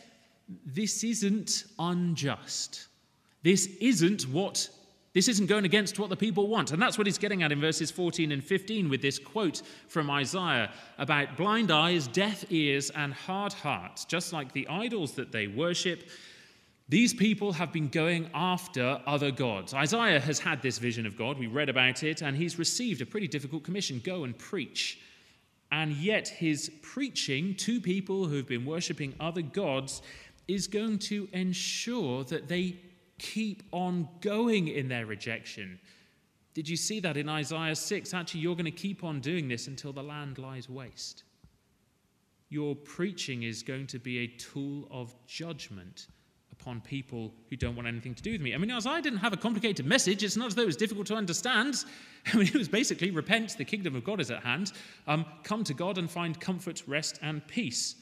this 0.66 1.04
isn't 1.04 1.66
unjust. 1.78 2.88
This 3.48 3.68
isn't 3.80 4.24
what 4.24 4.68
this 5.14 5.30
isn't 5.30 5.46
going 5.46 5.64
against 5.64 6.00
what 6.00 6.10
the 6.10 6.18
people 6.18 6.50
want. 6.50 6.74
And 6.74 6.82
that's 6.82 6.98
what 6.98 7.08
he's 7.08 7.18
getting 7.18 7.44
at 7.44 7.54
in 7.54 7.62
verses 7.62 7.90
14 7.90 8.34
and 8.34 8.44
15 8.44 8.90
with 8.90 9.02
this 9.02 9.18
quote 9.18 9.62
from 9.88 10.10
Isaiah 10.10 10.70
about 10.98 11.38
blind 11.38 11.72
eyes, 11.72 12.08
deaf 12.10 12.44
ears, 12.52 12.90
and 12.90 13.14
hard 13.14 13.54
hearts. 13.54 14.04
Just 14.04 14.34
like 14.34 14.52
the 14.52 14.68
idols 14.68 15.14
that 15.14 15.32
they 15.32 15.48
worship, 15.48 16.10
these 16.90 17.14
people 17.14 17.54
have 17.54 17.72
been 17.72 17.88
going 17.88 18.30
after 18.34 19.02
other 19.08 19.32
gods. 19.32 19.74
Isaiah 19.74 20.20
has 20.20 20.40
had 20.40 20.62
this 20.62 20.78
vision 20.78 21.06
of 21.06 21.18
God. 21.18 21.40
We 21.40 21.48
read 21.48 21.70
about 21.70 22.04
it, 22.04 22.22
and 22.22 22.36
he's 22.36 22.60
received 22.60 23.00
a 23.00 23.06
pretty 23.06 23.30
difficult 23.30 23.64
commission 23.64 24.02
go 24.04 24.26
and 24.26 24.38
preach. 24.38 25.00
And 25.72 25.94
yet, 25.94 26.28
his 26.28 26.70
preaching 26.82 27.56
to 27.56 27.80
people 27.80 28.26
who've 28.26 28.46
been 28.46 28.66
worshipping 28.66 29.16
other 29.22 29.42
gods 29.42 30.02
is 30.50 30.68
going 30.68 31.00
to 31.00 31.30
ensure 31.32 32.26
that 32.26 32.50
they 32.50 32.82
keep 33.20 33.64
on 33.72 34.08
going 34.22 34.68
in 34.68 34.88
their 34.88 35.06
rejection. 35.06 35.80
Did 36.54 36.68
you 36.68 36.76
see 36.76 37.00
that 37.02 37.18
in 37.18 37.30
Isaiah 37.30 37.76
6? 37.76 38.14
Actually, 38.14 38.42
you're 38.42 38.56
going 38.56 38.66
to 38.66 38.72
keep 38.72 39.04
on 39.04 39.20
doing 39.20 39.48
this 39.48 39.68
until 39.68 39.94
the 39.94 40.04
land 40.04 40.38
lies 40.38 40.70
waste. 40.70 41.24
Your 42.50 42.76
preaching 42.76 43.44
is 43.44 43.62
going 43.62 43.88
to 43.88 44.00
be 44.00 44.20
a 44.20 44.28
tool 44.28 44.88
of 44.90 45.14
judgment 45.28 46.08
upon 46.52 46.82
people 46.82 47.34
who 47.50 47.56
don't 47.56 47.76
want 47.76 47.88
anything 47.88 48.16
to 48.16 48.24
do 48.24 48.32
with 48.32 48.42
me. 48.42 48.56
I 48.56 48.58
mean, 48.58 48.72
Isaiah 48.72 49.02
didn't 49.02 49.20
have 49.20 49.34
a 49.34 49.38
complicated 49.38 49.86
message. 49.86 50.24
It's 50.24 50.38
not 50.38 50.48
as 50.48 50.56
though 50.56 50.64
it 50.64 50.68
was 50.68 50.78
difficult 50.78 51.08
to 51.08 51.16
understand. 51.16 51.84
I 52.34 52.38
mean, 52.38 52.48
it 52.48 52.56
was 52.56 52.68
basically 52.68 53.12
repent, 53.12 53.58
the 53.58 53.66
kingdom 53.66 53.96
of 53.96 54.04
God 54.04 54.20
is 54.20 54.32
at 54.32 54.44
hand. 54.44 54.72
Um, 55.06 55.26
come 55.44 55.64
to 55.66 55.74
God 55.74 55.98
and 55.98 56.10
find 56.10 56.40
comfort, 56.40 56.84
rest, 56.88 57.20
and 57.22 57.46
peace. 57.48 57.96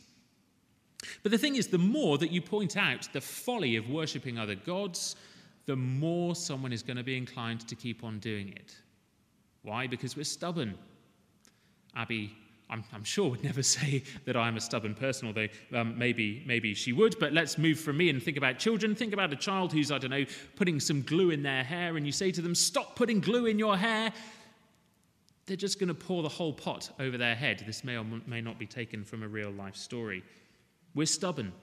But 1.24 1.32
the 1.32 1.38
thing 1.38 1.56
is, 1.56 1.68
the 1.68 1.78
more 1.78 2.18
that 2.18 2.32
you 2.32 2.42
point 2.42 2.78
out 2.78 3.08
the 3.14 3.22
folly 3.22 3.76
of 3.76 3.90
worshipping 3.90 4.38
other 4.38 4.56
gods, 4.56 5.16
the 5.66 5.76
more 5.76 6.36
someone 6.36 6.72
is 6.72 6.84
going 6.84 6.98
to 6.98 7.04
be 7.04 7.18
inclined 7.18 7.68
to 7.68 7.76
keep 7.76 8.04
on 8.04 8.20
doing 8.20 8.50
it. 8.50 8.76
Why? 9.64 9.88
Because 9.88 10.16
we're 10.16 10.24
stubborn. 10.24 10.76
Abby, 11.96 12.36
I'm, 12.70 12.84
I'm 12.94 13.04
sure, 13.04 13.32
would 13.32 13.44
never 13.52 13.64
say 13.64 14.04
that 14.26 14.36
I'm 14.36 14.58
a 14.58 14.62
stubborn 14.62 14.96
person, 14.96 15.28
although 15.28 15.48
um, 15.74 15.98
maybe, 15.98 16.44
maybe 16.46 16.74
she 16.74 16.94
would. 16.94 17.18
But 17.20 17.34
let's 17.34 17.58
move 17.58 17.80
from 17.80 17.98
me 17.98 18.10
and 18.10 18.22
think 18.22 18.38
about 18.38 18.60
children. 18.60 18.96
Think 18.96 19.14
about 19.14 19.34
a 19.34 19.36
child 19.36 19.72
who's, 19.72 19.92
I 19.92 19.98
don't 19.98 20.12
know, 20.12 20.26
putting 20.56 20.80
some 20.80 21.02
glue 21.02 21.32
in 21.32 21.44
their 21.44 21.64
hair, 21.64 21.98
and 21.98 22.06
you 22.06 22.12
say 22.12 22.32
to 22.32 22.42
them, 22.42 22.56
Stop 22.56 22.96
putting 22.96 23.20
glue 23.20 23.46
in 23.48 23.60
your 23.60 23.78
hair. 23.78 24.12
They're 25.46 25.56
just 25.56 25.80
going 25.80 25.90
to 25.90 25.94
pour 25.94 26.24
the 26.24 26.30
whole 26.30 26.54
pot 26.54 26.90
over 27.00 27.18
their 27.18 27.36
head. 27.36 27.64
This 27.68 27.84
may 27.84 27.98
or 27.98 28.06
may 28.26 28.42
not 28.42 28.58
be 28.58 28.66
taken 28.66 29.04
from 29.04 29.22
a 29.22 29.28
real 29.28 29.52
life 29.52 29.76
story. 29.76 30.24
We're 30.96 31.06
stubborn. 31.06 31.54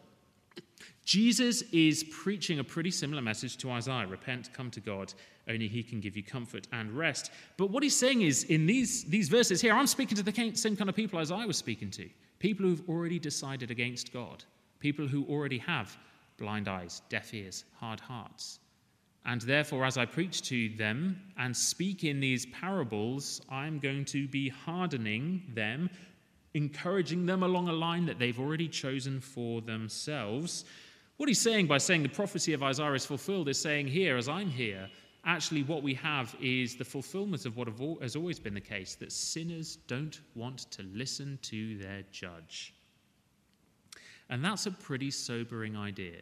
Jesus 1.04 1.62
is 1.72 2.04
preaching 2.04 2.60
a 2.60 2.64
pretty 2.64 2.90
similar 2.90 3.22
message 3.22 3.56
to 3.58 3.70
Isaiah 3.72 4.06
repent, 4.06 4.52
come 4.52 4.70
to 4.70 4.80
God, 4.80 5.12
only 5.48 5.66
He 5.66 5.82
can 5.82 6.00
give 6.00 6.16
you 6.16 6.22
comfort 6.22 6.68
and 6.72 6.92
rest. 6.92 7.32
But 7.56 7.70
what 7.70 7.82
he's 7.82 7.96
saying 7.96 8.22
is, 8.22 8.44
in 8.44 8.66
these, 8.66 9.04
these 9.04 9.28
verses 9.28 9.60
here, 9.60 9.74
I'm 9.74 9.88
speaking 9.88 10.16
to 10.16 10.22
the 10.22 10.52
same 10.54 10.76
kind 10.76 10.88
of 10.88 10.94
people 10.94 11.18
as 11.18 11.32
I 11.32 11.44
was 11.44 11.56
speaking 11.56 11.90
to 11.92 12.08
people 12.38 12.66
who've 12.66 12.88
already 12.88 13.20
decided 13.20 13.70
against 13.70 14.12
God, 14.12 14.44
people 14.80 15.06
who 15.06 15.24
already 15.26 15.58
have 15.58 15.96
blind 16.38 16.66
eyes, 16.66 17.02
deaf 17.08 17.32
ears, 17.32 17.64
hard 17.78 18.00
hearts. 18.00 18.58
And 19.24 19.40
therefore, 19.42 19.84
as 19.84 19.96
I 19.96 20.06
preach 20.06 20.42
to 20.48 20.68
them 20.70 21.20
and 21.38 21.56
speak 21.56 22.02
in 22.02 22.18
these 22.18 22.46
parables, 22.46 23.40
I'm 23.48 23.78
going 23.78 24.04
to 24.06 24.26
be 24.26 24.48
hardening 24.48 25.44
them 25.54 25.88
encouraging 26.54 27.26
them 27.26 27.42
along 27.42 27.68
a 27.68 27.72
line 27.72 28.06
that 28.06 28.18
they've 28.18 28.38
already 28.38 28.68
chosen 28.68 29.20
for 29.20 29.60
themselves. 29.60 30.64
What 31.16 31.28
he's 31.28 31.40
saying 31.40 31.66
by 31.66 31.78
saying 31.78 32.02
the 32.02 32.08
prophecy 32.08 32.52
of 32.52 32.62
Isaiah 32.62 32.92
is 32.92 33.06
fulfilled 33.06 33.48
is 33.48 33.58
saying, 33.58 33.86
here, 33.86 34.16
as 34.16 34.28
I'm 34.28 34.50
here, 34.50 34.88
actually 35.24 35.62
what 35.62 35.82
we 35.82 35.94
have 35.94 36.34
is 36.40 36.74
the 36.74 36.84
fulfillment 36.84 37.46
of 37.46 37.56
what 37.56 37.68
has 38.02 38.16
always 38.16 38.38
been 38.38 38.54
the 38.54 38.60
case 38.60 38.94
that 38.96 39.12
sinners 39.12 39.76
don't 39.86 40.20
want 40.34 40.70
to 40.72 40.82
listen 40.92 41.38
to 41.42 41.78
their 41.78 42.02
judge. 42.10 42.74
And 44.30 44.44
that's 44.44 44.66
a 44.66 44.70
pretty 44.70 45.10
sobering 45.10 45.76
idea. 45.76 46.20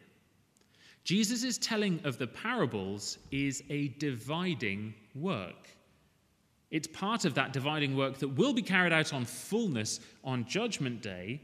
Jesus' 1.03 1.57
telling 1.57 1.99
of 2.03 2.17
the 2.17 2.27
parables 2.27 3.17
is 3.31 3.63
a 3.69 3.87
dividing 3.97 4.93
work. 5.15 5.69
It's 6.71 6.87
part 6.87 7.25
of 7.25 7.35
that 7.35 7.51
dividing 7.51 7.97
work 7.97 8.17
that 8.19 8.29
will 8.29 8.53
be 8.53 8.61
carried 8.61 8.93
out 8.93 9.13
on 9.13 9.25
fullness 9.25 9.99
on 10.23 10.45
Judgment 10.45 11.01
Day 11.01 11.41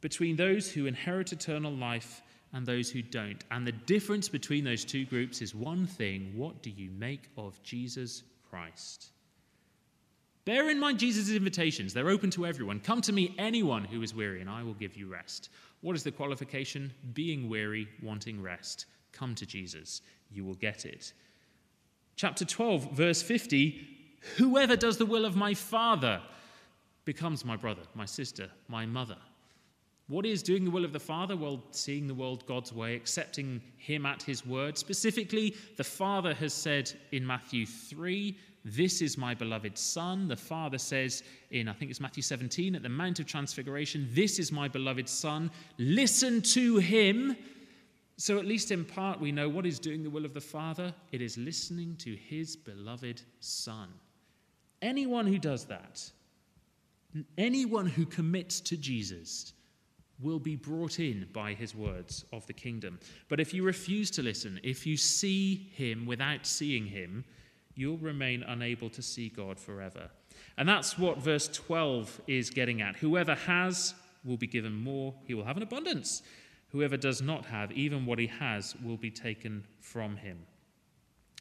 between 0.00 0.34
those 0.34 0.72
who 0.72 0.86
inherit 0.86 1.32
eternal 1.32 1.72
life 1.72 2.22
and 2.52 2.66
those 2.66 2.90
who 2.90 3.02
don't. 3.02 3.44
And 3.50 3.66
the 3.66 3.72
difference 3.72 4.28
between 4.28 4.64
those 4.64 4.84
two 4.84 5.04
groups 5.04 5.42
is 5.42 5.54
one 5.54 5.86
thing 5.86 6.32
what 6.34 6.62
do 6.62 6.70
you 6.70 6.90
make 6.90 7.28
of 7.36 7.62
Jesus 7.62 8.22
Christ? 8.48 9.10
Bear 10.46 10.70
in 10.70 10.80
mind 10.80 10.98
Jesus' 10.98 11.30
invitations. 11.30 11.92
They're 11.92 12.08
open 12.08 12.30
to 12.30 12.46
everyone. 12.46 12.80
Come 12.80 13.02
to 13.02 13.12
me, 13.12 13.34
anyone 13.38 13.84
who 13.84 14.02
is 14.02 14.14
weary, 14.14 14.40
and 14.40 14.48
I 14.48 14.62
will 14.62 14.74
give 14.74 14.96
you 14.96 15.06
rest. 15.06 15.50
What 15.82 15.94
is 15.94 16.02
the 16.02 16.10
qualification? 16.10 16.92
Being 17.12 17.48
weary, 17.48 17.88
wanting 18.02 18.40
rest. 18.40 18.86
Come 19.12 19.34
to 19.34 19.44
Jesus. 19.44 20.00
You 20.30 20.44
will 20.44 20.54
get 20.54 20.86
it. 20.86 21.12
Chapter 22.16 22.46
12, 22.46 22.92
verse 22.92 23.22
50 23.22 23.99
Whoever 24.36 24.76
does 24.76 24.96
the 24.96 25.06
will 25.06 25.24
of 25.24 25.36
my 25.36 25.54
Father 25.54 26.20
becomes 27.04 27.44
my 27.44 27.56
brother, 27.56 27.82
my 27.94 28.04
sister, 28.04 28.50
my 28.68 28.86
mother. 28.86 29.16
What 30.10 30.26
is 30.26 30.42
doing 30.42 30.64
the 30.64 30.72
will 30.72 30.84
of 30.84 30.92
the 30.92 30.98
Father? 30.98 31.36
Well, 31.36 31.62
seeing 31.70 32.08
the 32.08 32.14
world 32.14 32.44
God's 32.46 32.72
way, 32.72 32.96
accepting 32.96 33.62
Him 33.76 34.04
at 34.04 34.22
His 34.22 34.44
word. 34.44 34.76
Specifically, 34.76 35.54
the 35.76 35.84
Father 35.84 36.34
has 36.34 36.52
said 36.52 36.92
in 37.12 37.24
Matthew 37.24 37.64
3, 37.64 38.36
This 38.64 39.02
is 39.02 39.16
my 39.16 39.34
beloved 39.34 39.78
Son. 39.78 40.26
The 40.26 40.36
Father 40.36 40.78
says 40.78 41.22
in, 41.52 41.68
I 41.68 41.72
think 41.72 41.92
it's 41.92 42.00
Matthew 42.00 42.24
17, 42.24 42.74
at 42.74 42.82
the 42.82 42.88
Mount 42.88 43.20
of 43.20 43.26
Transfiguration, 43.26 44.08
This 44.10 44.40
is 44.40 44.50
my 44.50 44.66
beloved 44.66 45.08
Son. 45.08 45.48
Listen 45.78 46.42
to 46.42 46.78
Him. 46.78 47.36
So, 48.16 48.36
at 48.36 48.46
least 48.46 48.72
in 48.72 48.84
part, 48.84 49.20
we 49.20 49.30
know 49.30 49.48
what 49.48 49.64
is 49.64 49.78
doing 49.78 50.02
the 50.02 50.10
will 50.10 50.24
of 50.24 50.34
the 50.34 50.40
Father. 50.40 50.92
It 51.12 51.22
is 51.22 51.38
listening 51.38 51.94
to 52.00 52.16
His 52.16 52.56
beloved 52.56 53.22
Son. 53.38 53.88
Anyone 54.82 55.26
who 55.26 55.38
does 55.38 55.66
that, 55.66 56.10
anyone 57.36 57.86
who 57.86 58.06
commits 58.06 58.60
to 58.60 58.76
Jesus, 58.76 59.52
will 60.20 60.38
be 60.38 60.56
brought 60.56 61.00
in 61.00 61.26
by 61.32 61.54
his 61.54 61.74
words 61.74 62.24
of 62.32 62.46
the 62.46 62.52
kingdom. 62.52 62.98
But 63.28 63.40
if 63.40 63.54
you 63.54 63.62
refuse 63.62 64.10
to 64.12 64.22
listen, 64.22 64.60
if 64.62 64.86
you 64.86 64.96
see 64.96 65.70
him 65.74 66.06
without 66.06 66.46
seeing 66.46 66.86
him, 66.86 67.24
you'll 67.74 67.98
remain 67.98 68.42
unable 68.42 68.90
to 68.90 69.02
see 69.02 69.28
God 69.30 69.58
forever. 69.58 70.10
And 70.58 70.68
that's 70.68 70.98
what 70.98 71.18
verse 71.18 71.48
12 71.48 72.20
is 72.26 72.50
getting 72.50 72.82
at. 72.82 72.96
Whoever 72.96 73.34
has 73.34 73.94
will 74.24 74.36
be 74.36 74.46
given 74.46 74.74
more, 74.74 75.14
he 75.24 75.34
will 75.34 75.44
have 75.44 75.56
an 75.56 75.62
abundance. 75.62 76.22
Whoever 76.68 76.96
does 76.96 77.22
not 77.22 77.46
have, 77.46 77.72
even 77.72 78.06
what 78.06 78.18
he 78.18 78.26
has, 78.26 78.76
will 78.84 78.96
be 78.96 79.10
taken 79.10 79.64
from 79.80 80.16
him. 80.16 80.38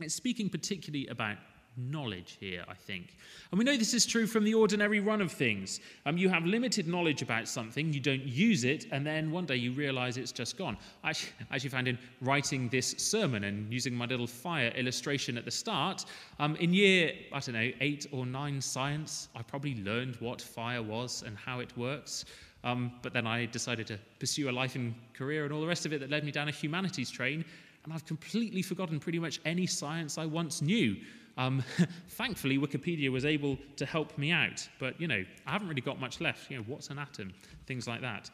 It's 0.02 0.16
speaking 0.16 0.50
particularly 0.50 1.08
about 1.08 1.38
knowledge 1.78 2.38
here, 2.40 2.64
I 2.68 2.74
think. 2.74 3.16
And 3.52 3.58
we 3.58 3.66
know 3.66 3.78
this 3.78 3.94
is 3.94 4.06
true 4.06 4.28
from 4.28 4.44
the 4.44 4.54
ordinary 4.54 5.00
run 5.00 5.22
of 5.22 5.32
things. 5.32 5.80
Um, 6.06 6.18
you 6.18 6.30
have 6.30 6.46
limited 6.46 6.88
knowledge 6.88 7.22
about 7.22 7.48
something, 7.48 7.94
you 7.94 8.00
don't 8.00 8.24
use 8.24 8.64
it, 8.64 8.88
and 8.92 9.06
then 9.06 9.32
one 9.32 9.46
day 9.46 9.56
you 9.56 9.72
realize 9.72 10.18
it's 10.18 10.32
just 10.32 10.58
gone. 10.58 10.78
I 11.04 11.14
actually, 11.52 11.70
found 11.70 11.88
in 11.88 11.98
writing 12.22 12.70
this 12.70 12.96
sermon 12.98 13.44
and 13.46 13.72
using 13.72 13.94
my 13.94 14.06
little 14.06 14.28
fire 14.28 14.70
illustration 14.70 15.38
at 15.38 15.46
the 15.46 15.52
start, 15.52 16.06
um, 16.40 16.56
in 16.58 16.74
year, 16.74 17.14
I 17.32 17.40
don't 17.40 17.56
know, 17.56 17.72
eight 17.82 18.08
or 18.12 18.26
nine 18.26 18.62
science, 18.62 19.30
I 19.36 19.42
probably 19.42 19.76
learned 19.84 20.16
what 20.18 20.42
fire 20.42 20.84
was 20.84 21.24
and 21.26 21.38
how 21.38 21.60
it 21.60 21.76
works. 21.78 22.26
Um, 22.64 22.92
but 23.02 23.14
then 23.14 23.26
I 23.26 23.46
decided 23.46 23.88
to 23.88 23.98
pursue 24.20 24.50
a 24.50 24.52
life 24.52 24.76
and 24.76 24.94
career 25.14 25.46
and 25.46 25.54
all 25.54 25.62
the 25.62 25.68
rest 25.68 25.86
of 25.86 25.94
it 25.94 26.00
that 26.02 26.10
led 26.10 26.24
me 26.24 26.32
down 26.32 26.50
a 26.50 26.52
humanities 26.52 27.10
train, 27.10 27.46
and 27.84 27.94
I've 27.94 28.06
completely 28.06 28.62
forgotten 28.62 29.00
pretty 29.00 29.20
much 29.20 29.40
any 29.46 29.66
science 29.66 30.18
I 30.18 30.26
once 30.26 30.62
knew. 30.62 30.98
Um, 31.40 31.64
thankfully, 32.10 32.58
Wikipedia 32.60 33.10
was 33.10 33.24
able 33.24 33.58
to 33.78 33.86
help 33.86 34.16
me 34.18 34.32
out, 34.32 34.68
but 34.78 35.00
you 35.00 35.08
know, 35.08 35.24
I 35.48 35.52
haven't 35.52 35.70
really 35.70 35.82
got 35.82 36.00
much 36.00 36.20
left. 36.20 36.52
You 36.52 36.58
know, 36.58 36.64
what's 36.68 36.90
an 36.90 37.00
atom? 37.00 37.34
Things 37.66 37.88
like 37.88 38.02
that. 38.02 38.30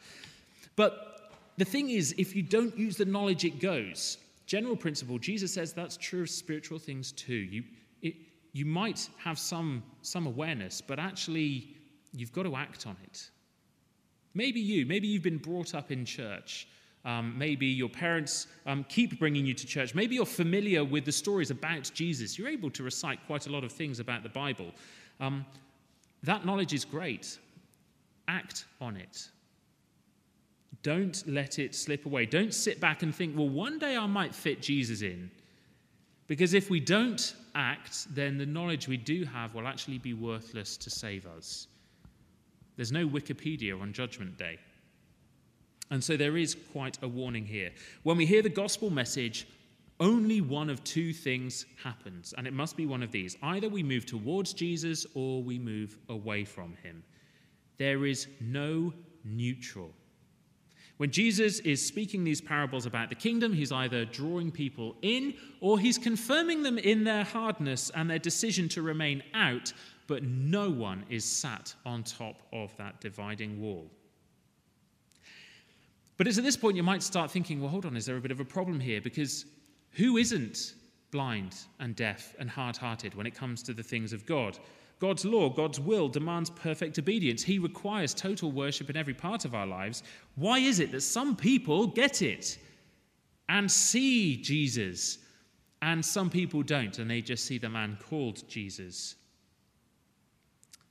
But 0.74 1.30
the 1.56 1.64
thing 1.64 1.88
is, 1.88 2.14
if 2.18 2.34
you 2.34 2.42
don't 2.42 2.76
use 2.76 2.96
the 2.96 3.04
knowledge, 3.04 3.44
it 3.44 3.60
goes. 3.60 4.18
General 4.46 4.76
principle, 4.76 5.18
Jesus 5.18 5.54
says 5.54 5.72
that's 5.72 5.96
true 5.96 6.22
of 6.22 6.30
spiritual 6.30 6.80
things 6.80 7.12
too. 7.12 7.34
You, 7.34 7.62
it, 8.02 8.14
you 8.52 8.66
might 8.66 9.08
have 9.22 9.38
some, 9.38 9.84
some 10.02 10.26
awareness, 10.26 10.80
but 10.80 10.98
actually, 10.98 11.76
you've 12.12 12.32
got 12.32 12.42
to 12.42 12.56
act 12.56 12.88
on 12.88 12.96
it. 13.04 13.30
Maybe 14.34 14.60
you, 14.60 14.84
maybe 14.84 15.06
you've 15.06 15.22
been 15.22 15.38
brought 15.38 15.74
up 15.74 15.92
in 15.92 16.04
church 16.04 16.66
um, 17.06 17.38
maybe 17.38 17.66
your 17.66 17.88
parents 17.88 18.48
um, 18.66 18.84
keep 18.88 19.18
bringing 19.18 19.46
you 19.46 19.54
to 19.54 19.66
church. 19.66 19.94
Maybe 19.94 20.16
you're 20.16 20.26
familiar 20.26 20.84
with 20.84 21.04
the 21.04 21.12
stories 21.12 21.52
about 21.52 21.90
Jesus. 21.94 22.36
You're 22.36 22.48
able 22.48 22.70
to 22.72 22.82
recite 22.82 23.20
quite 23.26 23.46
a 23.46 23.50
lot 23.50 23.62
of 23.62 23.70
things 23.70 24.00
about 24.00 24.24
the 24.24 24.28
Bible. 24.28 24.72
Um, 25.20 25.46
that 26.24 26.44
knowledge 26.44 26.74
is 26.74 26.84
great. 26.84 27.38
Act 28.26 28.64
on 28.80 28.96
it. 28.96 29.28
Don't 30.82 31.22
let 31.28 31.60
it 31.60 31.76
slip 31.76 32.06
away. 32.06 32.26
Don't 32.26 32.52
sit 32.52 32.80
back 32.80 33.04
and 33.04 33.14
think, 33.14 33.36
well, 33.36 33.48
one 33.48 33.78
day 33.78 33.96
I 33.96 34.06
might 34.06 34.34
fit 34.34 34.60
Jesus 34.60 35.02
in. 35.02 35.30
Because 36.26 36.54
if 36.54 36.70
we 36.70 36.80
don't 36.80 37.34
act, 37.54 38.12
then 38.14 38.36
the 38.36 38.46
knowledge 38.46 38.88
we 38.88 38.96
do 38.96 39.24
have 39.24 39.54
will 39.54 39.68
actually 39.68 39.98
be 39.98 40.12
worthless 40.12 40.76
to 40.78 40.90
save 40.90 41.24
us. 41.24 41.68
There's 42.74 42.90
no 42.90 43.06
Wikipedia 43.06 43.80
on 43.80 43.92
Judgment 43.92 44.36
Day. 44.36 44.58
And 45.90 46.02
so 46.02 46.16
there 46.16 46.36
is 46.36 46.56
quite 46.72 46.98
a 47.02 47.08
warning 47.08 47.46
here. 47.46 47.70
When 48.02 48.16
we 48.16 48.26
hear 48.26 48.42
the 48.42 48.48
gospel 48.48 48.90
message, 48.90 49.46
only 49.98 50.40
one 50.40 50.68
of 50.68 50.84
two 50.84 51.12
things 51.12 51.64
happens, 51.82 52.34
and 52.36 52.46
it 52.46 52.52
must 52.52 52.76
be 52.76 52.86
one 52.86 53.02
of 53.02 53.12
these. 53.12 53.36
Either 53.42 53.68
we 53.68 53.82
move 53.82 54.04
towards 54.04 54.52
Jesus 54.52 55.06
or 55.14 55.42
we 55.42 55.58
move 55.58 55.96
away 56.08 56.44
from 56.44 56.76
him. 56.82 57.02
There 57.78 58.04
is 58.04 58.26
no 58.40 58.92
neutral. 59.24 59.90
When 60.98 61.10
Jesus 61.10 61.60
is 61.60 61.86
speaking 61.86 62.24
these 62.24 62.40
parables 62.40 62.86
about 62.86 63.10
the 63.10 63.14
kingdom, 63.14 63.52
he's 63.52 63.72
either 63.72 64.06
drawing 64.06 64.50
people 64.50 64.96
in 65.02 65.34
or 65.60 65.78
he's 65.78 65.98
confirming 65.98 66.62
them 66.62 66.78
in 66.78 67.04
their 67.04 67.24
hardness 67.24 67.90
and 67.94 68.08
their 68.08 68.18
decision 68.18 68.68
to 68.70 68.82
remain 68.82 69.22
out, 69.34 69.72
but 70.06 70.22
no 70.22 70.70
one 70.70 71.04
is 71.10 71.24
sat 71.24 71.74
on 71.84 72.02
top 72.02 72.42
of 72.52 72.74
that 72.78 73.00
dividing 73.00 73.60
wall. 73.60 73.90
But 76.16 76.26
it's 76.26 76.38
at 76.38 76.44
this 76.44 76.56
point 76.56 76.76
you 76.76 76.82
might 76.82 77.02
start 77.02 77.30
thinking, 77.30 77.60
well, 77.60 77.70
hold 77.70 77.86
on, 77.86 77.96
is 77.96 78.06
there 78.06 78.16
a 78.16 78.20
bit 78.20 78.30
of 78.30 78.40
a 78.40 78.44
problem 78.44 78.80
here? 78.80 79.00
Because 79.00 79.44
who 79.90 80.16
isn't 80.16 80.74
blind 81.10 81.54
and 81.78 81.94
deaf 81.94 82.34
and 82.38 82.48
hard 82.48 82.76
hearted 82.76 83.14
when 83.14 83.26
it 83.26 83.34
comes 83.34 83.62
to 83.64 83.74
the 83.74 83.82
things 83.82 84.12
of 84.12 84.24
God? 84.26 84.58
God's 84.98 85.26
law, 85.26 85.50
God's 85.50 85.78
will 85.78 86.08
demands 86.08 86.48
perfect 86.48 86.98
obedience. 86.98 87.42
He 87.42 87.58
requires 87.58 88.14
total 88.14 88.50
worship 88.50 88.88
in 88.88 88.96
every 88.96 89.12
part 89.12 89.44
of 89.44 89.54
our 89.54 89.66
lives. 89.66 90.02
Why 90.36 90.58
is 90.58 90.80
it 90.80 90.90
that 90.92 91.02
some 91.02 91.36
people 91.36 91.86
get 91.86 92.22
it 92.22 92.58
and 93.48 93.70
see 93.70 94.40
Jesus 94.40 95.18
and 95.82 96.02
some 96.02 96.30
people 96.30 96.62
don't 96.62 96.98
and 96.98 97.10
they 97.10 97.20
just 97.20 97.44
see 97.44 97.58
the 97.58 97.68
man 97.68 97.98
called 98.08 98.48
Jesus? 98.48 99.16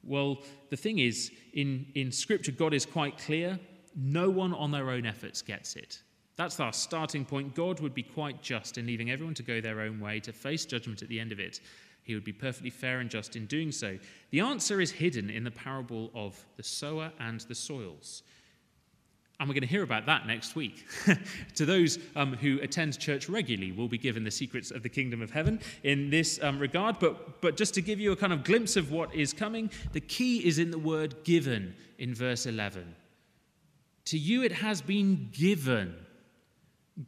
Well, 0.04 0.44
the 0.70 0.78
thing 0.78 1.00
is, 1.00 1.32
in, 1.54 1.88
in 1.96 2.12
Scripture, 2.12 2.52
God 2.52 2.76
is 2.76 2.86
quite 2.86 3.18
clear 3.18 3.60
no 3.96 4.30
one 4.30 4.54
on 4.54 4.72
their 4.72 4.90
own 4.90 5.06
efforts 5.06 5.42
gets 5.42 5.76
it. 5.76 6.02
That's 6.36 6.60
our 6.60 6.74
starting 6.74 7.24
point. 7.24 7.56
God 7.56 7.80
would 7.80 7.94
be 7.94 8.04
quite 8.04 8.42
just 8.42 8.78
in 8.78 8.86
leaving 8.86 9.10
everyone 9.10 9.36
to 9.36 9.44
go 9.44 9.62
their 9.62 9.82
own 9.82 10.00
way, 10.00 10.20
to 10.22 10.34
face 10.34 10.66
judgment 10.66 11.02
at 11.02 11.08
the 11.08 11.20
end 11.20 11.32
of 11.32 11.40
it. 11.40 11.62
He 12.04 12.14
would 12.14 12.24
be 12.24 12.34
perfectly 12.34 12.70
fair 12.70 13.00
and 13.00 13.10
just 13.10 13.36
in 13.36 13.46
doing 13.46 13.72
so. 13.72 13.98
The 14.32 14.42
answer 14.42 14.80
is 14.80 14.92
hidden 14.92 15.30
in 15.30 15.44
the 15.44 15.52
parable 15.52 16.12
of 16.14 16.46
the 16.58 16.64
sower 16.64 17.12
and 17.20 17.40
the 17.42 17.56
soils. 17.56 18.22
And 19.40 19.50
we're 19.50 19.54
going 19.54 19.64
to 19.64 19.68
hear 19.68 19.84
about 19.84 20.06
that 20.06 20.28
next 20.28 20.56
week. 20.56 20.86
to 21.56 21.66
those 21.66 22.00
um, 22.16 22.36
who 22.36 22.60
attend 22.62 22.98
church 23.00 23.28
regularly, 23.28 23.72
will 23.72 23.88
be 23.88 23.98
given 23.98 24.24
the 24.24 24.32
secrets 24.32 24.72
of 24.72 24.84
the 24.84 24.88
kingdom 24.90 25.22
of 25.22 25.32
heaven 25.32 25.60
in 25.84 26.10
this 26.10 26.42
um, 26.42 26.60
regard. 26.60 27.00
But, 27.00 27.42
but 27.42 27.58
just 27.58 27.74
to 27.74 27.82
give 27.82 28.00
you 28.00 28.12
a 28.12 28.16
kind 28.16 28.32
of 28.32 28.44
glimpse 28.44 28.78
of 28.78 28.92
what 28.92 29.14
is 29.14 29.34
coming, 29.34 29.72
the 29.92 30.00
key 30.00 30.46
is 30.46 30.60
in 30.60 30.72
the 30.72 30.80
word 30.80 31.24
given 31.24 31.76
in 31.98 32.14
verse 32.14 32.46
11. 32.46 32.96
To 34.06 34.18
you 34.18 34.44
it 34.44 34.52
has 34.52 34.82
been 34.82 35.30
given. 35.32 35.96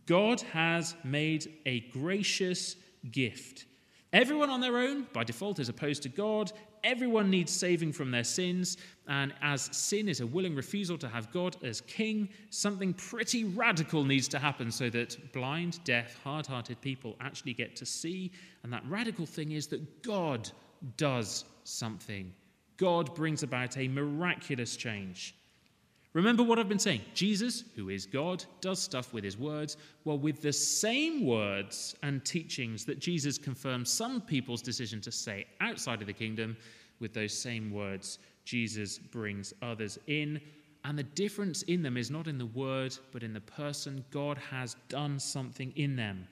God 0.06 0.42
has 0.42 0.96
made 1.04 1.48
a 1.66 1.82
gracious 1.92 2.76
gift. 3.12 3.66
Everyone 4.14 4.50
on 4.50 4.62
their 4.62 4.78
own, 4.78 5.06
by 5.14 5.24
default, 5.24 5.60
is 5.60 5.70
opposed 5.70 6.04
to 6.04 6.10
God. 6.10 6.52
Everyone 6.84 7.30
needs 7.30 7.52
saving 7.52 7.92
from 7.92 8.10
their 8.10 8.24
sins. 8.24 8.78
And 9.08 9.34
as 9.42 9.70
sin 9.72 10.10
is 10.10 10.22
a 10.22 10.28
willing 10.28 10.56
refusal 10.56 10.98
to 11.00 11.08
have 11.08 11.32
God 11.32 11.58
as 11.64 11.82
king, 11.82 12.30
something 12.50 12.94
pretty 12.94 13.44
radical 13.44 14.04
needs 14.04 14.28
to 14.30 14.40
happen 14.40 14.72
so 14.72 14.90
that 14.90 15.34
blind, 15.34 15.84
deaf, 15.84 16.20
hard 16.24 16.48
hearted 16.48 16.82
people 16.82 17.16
actually 17.20 17.54
get 17.54 17.76
to 17.76 17.86
see. 17.86 18.32
And 18.64 18.74
that 18.74 18.84
radical 18.88 19.26
thing 19.26 19.52
is 19.52 19.68
that 19.68 20.04
God 20.04 20.50
does 20.96 21.46
something. 21.64 22.34
God 22.78 23.14
brings 23.14 23.44
about 23.44 23.78
a 23.78 23.88
miraculous 23.88 24.78
change. 24.78 25.36
Remember 26.18 26.42
what 26.42 26.58
I've 26.58 26.68
been 26.68 26.80
saying. 26.80 27.02
Jesus, 27.14 27.64
who 27.76 27.90
is 27.90 28.08
God, 28.08 28.44
does 28.60 28.82
stuff 28.82 29.14
with 29.14 29.24
his 29.24 29.38
words. 29.38 29.78
Well, 30.04 30.18
with 30.18 30.42
the 30.42 30.52
same 30.52 31.24
words 31.24 31.96
and 32.02 32.26
teachings 32.26 32.86
that 32.86 32.98
Jesus 32.98 33.38
confirms 33.38 33.92
some 33.92 34.22
people's 34.22 34.64
decision 34.64 35.00
to 35.02 35.12
stay 35.12 35.46
outside 35.62 36.02
of 36.02 36.08
the 36.08 36.14
kingdom, 36.14 36.58
with 37.00 37.14
those 37.14 37.38
same 37.38 37.72
words, 37.72 38.18
Jesus 38.46 38.98
brings 38.98 39.54
others 39.62 40.00
in. 40.08 40.42
And 40.86 40.98
the 40.98 41.04
difference 41.04 41.62
in 41.62 41.84
them 41.84 41.98
is 41.98 42.10
not 42.10 42.26
in 42.26 42.40
the 42.40 42.48
word, 42.48 42.98
but 43.12 43.22
in 43.22 43.32
the 43.32 43.42
person. 43.42 44.04
God 44.10 44.40
has 44.40 44.76
done 44.90 45.20
something 45.20 45.72
in 45.76 45.96
them 45.96 46.28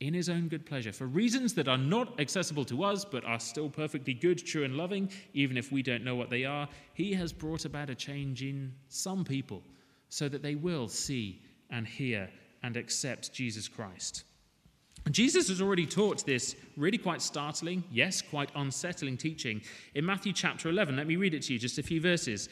in 0.00 0.14
his 0.14 0.30
own 0.30 0.48
good 0.48 0.64
pleasure, 0.64 0.92
for 0.92 1.06
reasons 1.06 1.52
that 1.54 1.68
are 1.68 1.78
not 1.78 2.18
accessible 2.18 2.64
to 2.64 2.82
us, 2.82 3.04
but 3.04 3.24
are 3.24 3.38
still 3.38 3.68
perfectly 3.68 4.14
good, 4.14 4.38
true, 4.38 4.64
and 4.64 4.76
loving, 4.76 5.10
even 5.34 5.58
if 5.58 5.70
we 5.70 5.82
don't 5.82 6.02
know 6.02 6.16
what 6.16 6.30
they 6.30 6.44
are, 6.44 6.66
he 6.94 7.12
has 7.12 7.32
brought 7.32 7.66
about 7.66 7.90
a 7.90 7.94
change 7.94 8.42
in 8.42 8.72
some 8.88 9.24
people 9.24 9.62
so 10.08 10.28
that 10.28 10.42
they 10.42 10.54
will 10.54 10.88
see 10.88 11.42
and 11.70 11.86
hear 11.86 12.30
and 12.62 12.76
accept 12.76 13.32
Jesus 13.32 13.68
Christ. 13.68 14.24
Jesus 15.10 15.48
has 15.48 15.60
already 15.60 15.86
taught 15.86 16.26
this 16.26 16.56
really 16.76 16.98
quite 16.98 17.22
startling, 17.22 17.84
yes, 17.90 18.22
quite 18.22 18.50
unsettling 18.54 19.16
teaching 19.16 19.60
in 19.94 20.04
Matthew 20.04 20.32
chapter 20.32 20.68
11. 20.68 20.96
Let 20.96 21.06
me 21.06 21.16
read 21.16 21.34
it 21.34 21.42
to 21.42 21.52
you, 21.52 21.58
just 21.58 21.78
a 21.78 21.82
few 21.82 22.00
verses. 22.00 22.48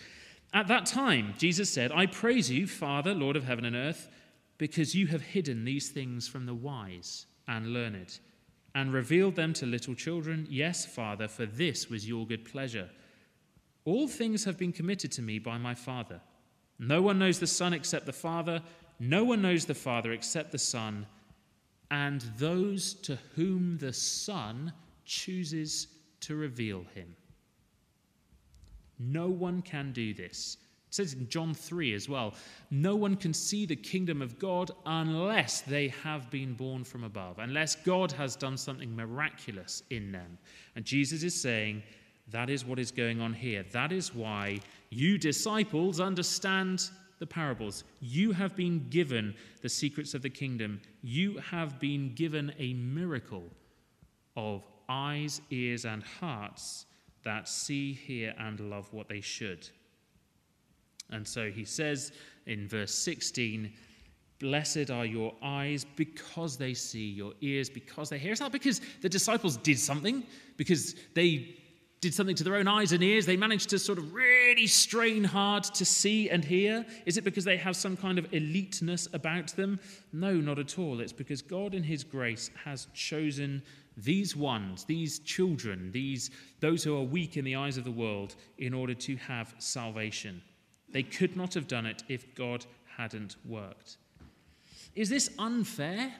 At 0.54 0.68
that 0.68 0.86
time, 0.86 1.34
Jesus 1.38 1.68
said, 1.68 1.92
I 1.92 2.06
praise 2.06 2.50
you, 2.50 2.66
Father, 2.66 3.14
Lord 3.14 3.36
of 3.36 3.44
heaven 3.44 3.64
and 3.64 3.76
earth, 3.76 4.08
because 4.56 4.94
you 4.94 5.06
have 5.08 5.20
hidden 5.20 5.64
these 5.64 5.90
things 5.90 6.26
from 6.26 6.46
the 6.46 6.54
wise 6.54 7.26
and 7.48 7.72
learned, 7.72 8.18
and 8.74 8.92
revealed 8.92 9.34
them 9.34 9.52
to 9.54 9.66
little 9.66 9.94
children. 9.94 10.46
Yes, 10.48 10.86
Father, 10.86 11.26
for 11.26 11.46
this 11.46 11.90
was 11.90 12.06
your 12.06 12.26
good 12.26 12.44
pleasure. 12.44 12.90
All 13.84 14.06
things 14.06 14.44
have 14.44 14.58
been 14.58 14.72
committed 14.72 15.10
to 15.12 15.22
me 15.22 15.38
by 15.38 15.58
my 15.58 15.74
Father. 15.74 16.20
No 16.78 17.02
one 17.02 17.18
knows 17.18 17.38
the 17.40 17.46
Son 17.46 17.72
except 17.72 18.06
the 18.06 18.12
Father, 18.12 18.62
no 19.00 19.24
one 19.24 19.42
knows 19.42 19.64
the 19.64 19.74
Father 19.74 20.12
except 20.12 20.52
the 20.52 20.58
Son, 20.58 21.06
and 21.90 22.20
those 22.36 22.94
to 22.94 23.16
whom 23.34 23.78
the 23.78 23.92
Son 23.92 24.72
chooses 25.04 25.88
to 26.20 26.36
reveal 26.36 26.84
him. 26.94 27.16
No 28.98 29.28
one 29.28 29.62
can 29.62 29.92
do 29.92 30.12
this 30.12 30.58
it 30.88 30.94
says 30.94 31.12
in 31.12 31.28
John 31.28 31.52
3 31.52 31.94
as 31.94 32.08
well 32.08 32.34
no 32.70 32.96
one 32.96 33.14
can 33.14 33.34
see 33.34 33.66
the 33.66 33.76
kingdom 33.76 34.22
of 34.22 34.38
God 34.38 34.70
unless 34.86 35.60
they 35.60 35.88
have 36.02 36.30
been 36.30 36.54
born 36.54 36.82
from 36.84 37.04
above, 37.04 37.38
unless 37.38 37.76
God 37.76 38.10
has 38.12 38.36
done 38.36 38.56
something 38.56 38.94
miraculous 38.94 39.82
in 39.90 40.12
them. 40.12 40.38
And 40.76 40.84
Jesus 40.84 41.22
is 41.22 41.38
saying, 41.38 41.82
that 42.30 42.50
is 42.50 42.64
what 42.64 42.78
is 42.78 42.90
going 42.90 43.20
on 43.20 43.32
here. 43.32 43.64
That 43.72 43.92
is 43.92 44.14
why 44.14 44.60
you 44.90 45.18
disciples 45.18 46.00
understand 46.00 46.90
the 47.18 47.26
parables. 47.26 47.84
You 48.00 48.32
have 48.32 48.54
been 48.54 48.86
given 48.90 49.34
the 49.62 49.68
secrets 49.68 50.14
of 50.14 50.22
the 50.22 50.30
kingdom. 50.30 50.80
You 51.02 51.38
have 51.38 51.80
been 51.80 52.14
given 52.14 52.52
a 52.58 52.74
miracle 52.74 53.44
of 54.36 54.62
eyes, 54.88 55.40
ears, 55.50 55.84
and 55.84 56.02
hearts 56.02 56.86
that 57.24 57.48
see, 57.48 57.92
hear, 57.92 58.34
and 58.38 58.60
love 58.60 58.92
what 58.92 59.08
they 59.08 59.20
should. 59.20 59.68
And 61.10 61.26
so 61.26 61.50
he 61.50 61.64
says 61.64 62.12
in 62.46 62.68
verse 62.68 62.94
16, 62.94 63.72
Blessed 64.40 64.90
are 64.90 65.04
your 65.04 65.34
eyes 65.42 65.84
because 65.96 66.56
they 66.56 66.72
see, 66.72 67.10
your 67.10 67.32
ears 67.40 67.68
because 67.68 68.08
they 68.08 68.18
hear. 68.18 68.30
It's 68.30 68.40
not 68.40 68.52
because 68.52 68.80
the 69.00 69.08
disciples 69.08 69.56
did 69.56 69.78
something, 69.78 70.22
because 70.56 70.94
they 71.14 71.56
did 72.00 72.14
something 72.14 72.36
to 72.36 72.44
their 72.44 72.54
own 72.54 72.68
eyes 72.68 72.92
and 72.92 73.02
ears. 73.02 73.26
They 73.26 73.36
managed 73.36 73.70
to 73.70 73.78
sort 73.78 73.98
of 73.98 74.14
really 74.14 74.68
strain 74.68 75.24
hard 75.24 75.64
to 75.64 75.84
see 75.84 76.30
and 76.30 76.44
hear. 76.44 76.86
Is 77.06 77.16
it 77.16 77.24
because 77.24 77.44
they 77.44 77.56
have 77.56 77.74
some 77.74 77.96
kind 77.96 78.18
of 78.18 78.32
eliteness 78.32 79.08
about 79.12 79.48
them? 79.56 79.80
No, 80.12 80.34
not 80.34 80.60
at 80.60 80.78
all. 80.78 81.00
It's 81.00 81.12
because 81.12 81.42
God, 81.42 81.74
in 81.74 81.82
His 81.82 82.04
grace, 82.04 82.50
has 82.64 82.86
chosen 82.94 83.62
these 83.96 84.36
ones, 84.36 84.84
these 84.84 85.18
children, 85.20 85.90
these 85.90 86.30
those 86.60 86.84
who 86.84 86.96
are 86.96 87.02
weak 87.02 87.36
in 87.36 87.44
the 87.44 87.56
eyes 87.56 87.76
of 87.76 87.84
the 87.84 87.90
world, 87.90 88.36
in 88.58 88.72
order 88.72 88.94
to 88.94 89.16
have 89.16 89.54
salvation. 89.58 90.40
They 90.92 91.02
could 91.02 91.36
not 91.36 91.54
have 91.54 91.68
done 91.68 91.86
it 91.86 92.02
if 92.08 92.34
God 92.34 92.64
hadn't 92.96 93.36
worked. 93.44 93.96
Is 94.94 95.08
this 95.08 95.30
unfair? 95.38 96.12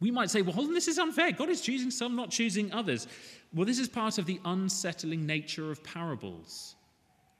We 0.00 0.10
might 0.10 0.30
say, 0.30 0.42
well, 0.42 0.52
hold 0.52 0.68
on, 0.68 0.74
this 0.74 0.88
is 0.88 0.98
unfair. 0.98 1.32
God 1.32 1.48
is 1.48 1.60
choosing 1.60 1.90
some, 1.90 2.14
not 2.14 2.30
choosing 2.30 2.72
others. 2.72 3.08
Well, 3.52 3.66
this 3.66 3.78
is 3.78 3.88
part 3.88 4.18
of 4.18 4.26
the 4.26 4.40
unsettling 4.44 5.26
nature 5.26 5.70
of 5.70 5.82
parables. 5.82 6.76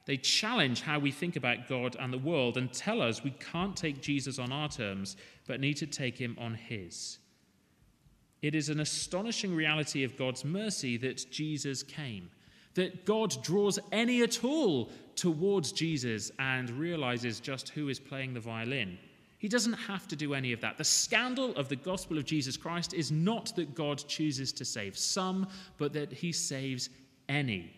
They 0.06 0.16
challenge 0.16 0.80
how 0.80 0.98
we 0.98 1.10
think 1.12 1.36
about 1.36 1.68
God 1.68 1.94
and 2.00 2.10
the 2.12 2.18
world 2.18 2.56
and 2.56 2.72
tell 2.72 3.02
us 3.02 3.22
we 3.22 3.30
can't 3.52 3.76
take 3.76 4.00
Jesus 4.00 4.38
on 4.38 4.50
our 4.50 4.68
terms, 4.68 5.16
but 5.46 5.60
need 5.60 5.76
to 5.76 5.86
take 5.86 6.16
him 6.16 6.34
on 6.40 6.54
his. 6.54 7.18
It 8.40 8.54
is 8.54 8.70
an 8.70 8.80
astonishing 8.80 9.54
reality 9.54 10.04
of 10.04 10.16
God's 10.16 10.44
mercy 10.44 10.96
that 10.96 11.30
Jesus 11.30 11.82
came, 11.82 12.30
that 12.74 13.04
God 13.04 13.42
draws 13.42 13.78
any 13.92 14.22
at 14.22 14.44
all 14.44 14.90
towards 15.16 15.72
Jesus 15.72 16.30
and 16.38 16.70
realizes 16.70 17.40
just 17.40 17.70
who 17.70 17.88
is 17.88 17.98
playing 17.98 18.34
the 18.34 18.40
violin. 18.40 18.98
He 19.38 19.48
doesn't 19.48 19.74
have 19.74 20.08
to 20.08 20.16
do 20.16 20.34
any 20.34 20.52
of 20.52 20.60
that. 20.60 20.78
The 20.78 20.84
scandal 20.84 21.54
of 21.56 21.68
the 21.68 21.76
gospel 21.76 22.18
of 22.18 22.24
Jesus 22.24 22.56
Christ 22.56 22.92
is 22.92 23.12
not 23.12 23.54
that 23.56 23.74
God 23.74 24.02
chooses 24.08 24.52
to 24.52 24.64
save 24.64 24.98
some, 24.98 25.48
but 25.76 25.92
that 25.92 26.12
he 26.12 26.32
saves 26.32 26.90
any. 27.28 27.72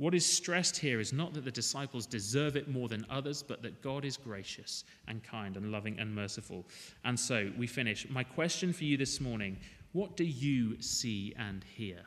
What 0.00 0.14
is 0.14 0.24
stressed 0.24 0.78
here 0.78 0.98
is 0.98 1.12
not 1.12 1.34
that 1.34 1.44
the 1.44 1.50
disciples 1.50 2.06
deserve 2.06 2.56
it 2.56 2.68
more 2.68 2.88
than 2.88 3.04
others, 3.10 3.42
but 3.42 3.60
that 3.62 3.82
God 3.82 4.04
is 4.04 4.16
gracious 4.16 4.84
and 5.06 5.22
kind 5.22 5.58
and 5.58 5.70
loving 5.70 5.98
and 6.00 6.14
merciful. 6.14 6.64
And 7.04 7.20
so 7.20 7.52
we 7.58 7.66
finish. 7.66 8.08
My 8.08 8.24
question 8.24 8.72
for 8.72 8.84
you 8.84 8.96
this 8.96 9.20
morning 9.20 9.58
what 9.92 10.16
do 10.16 10.24
you 10.24 10.80
see 10.80 11.34
and 11.36 11.64
hear? 11.64 11.98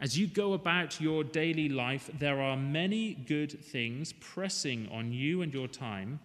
As 0.00 0.18
you 0.18 0.26
go 0.26 0.54
about 0.54 1.00
your 1.00 1.22
daily 1.24 1.68
life, 1.68 2.10
there 2.18 2.40
are 2.40 2.56
many 2.56 3.14
good 3.14 3.62
things 3.64 4.14
pressing 4.14 4.88
on 4.90 5.12
you 5.12 5.42
and 5.42 5.52
your 5.52 5.68
time 5.68 6.20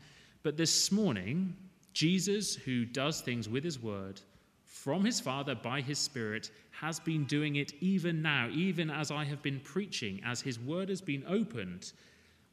but 0.46 0.58
this 0.58 0.92
morning, 0.92 1.56
Jesus, 1.94 2.56
who 2.56 2.86
does 2.86 3.20
things 3.20 3.50
with 3.50 3.64
his 3.64 3.82
word, 3.82 4.22
from 4.64 5.04
his 5.04 5.20
Father 5.20 5.56
by 5.56 5.82
his 5.82 5.98
Spirit, 5.98 6.52
has 6.70 7.00
been 7.00 7.26
doing 7.26 7.56
it 7.56 7.74
even 7.82 8.22
now, 8.22 8.50
even 8.54 8.92
as 8.92 9.10
I 9.10 9.26
have 9.26 9.42
been 9.42 9.60
preaching, 9.60 10.22
as 10.24 10.42
his 10.42 10.60
word 10.60 10.90
has 10.90 11.02
been 11.02 11.24
opened. 11.28 11.94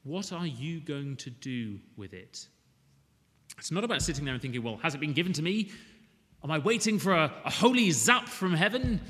What 0.05 0.33
are 0.33 0.47
you 0.47 0.81
going 0.81 1.17
to 1.17 1.29
do 1.29 1.81
with 1.99 2.15
it? 2.15 2.49
It's 3.59 3.71
not 3.71 3.85
about 3.85 4.01
sitting 4.01 4.25
there 4.25 4.33
and 4.33 4.41
thinking, 4.41 4.63
well, 4.63 4.79
has 4.79 4.95
it 4.95 4.99
been 4.99 5.13
given 5.13 5.35
to 5.35 5.43
me? 5.43 5.71
Am 6.43 6.51
I 6.51 6.61
waiting 6.61 6.99
for 6.99 7.13
a, 7.13 7.31
a 7.45 7.51
holy 7.51 7.91
zap 7.91 8.27
from 8.27 8.55
heaven? 8.55 9.03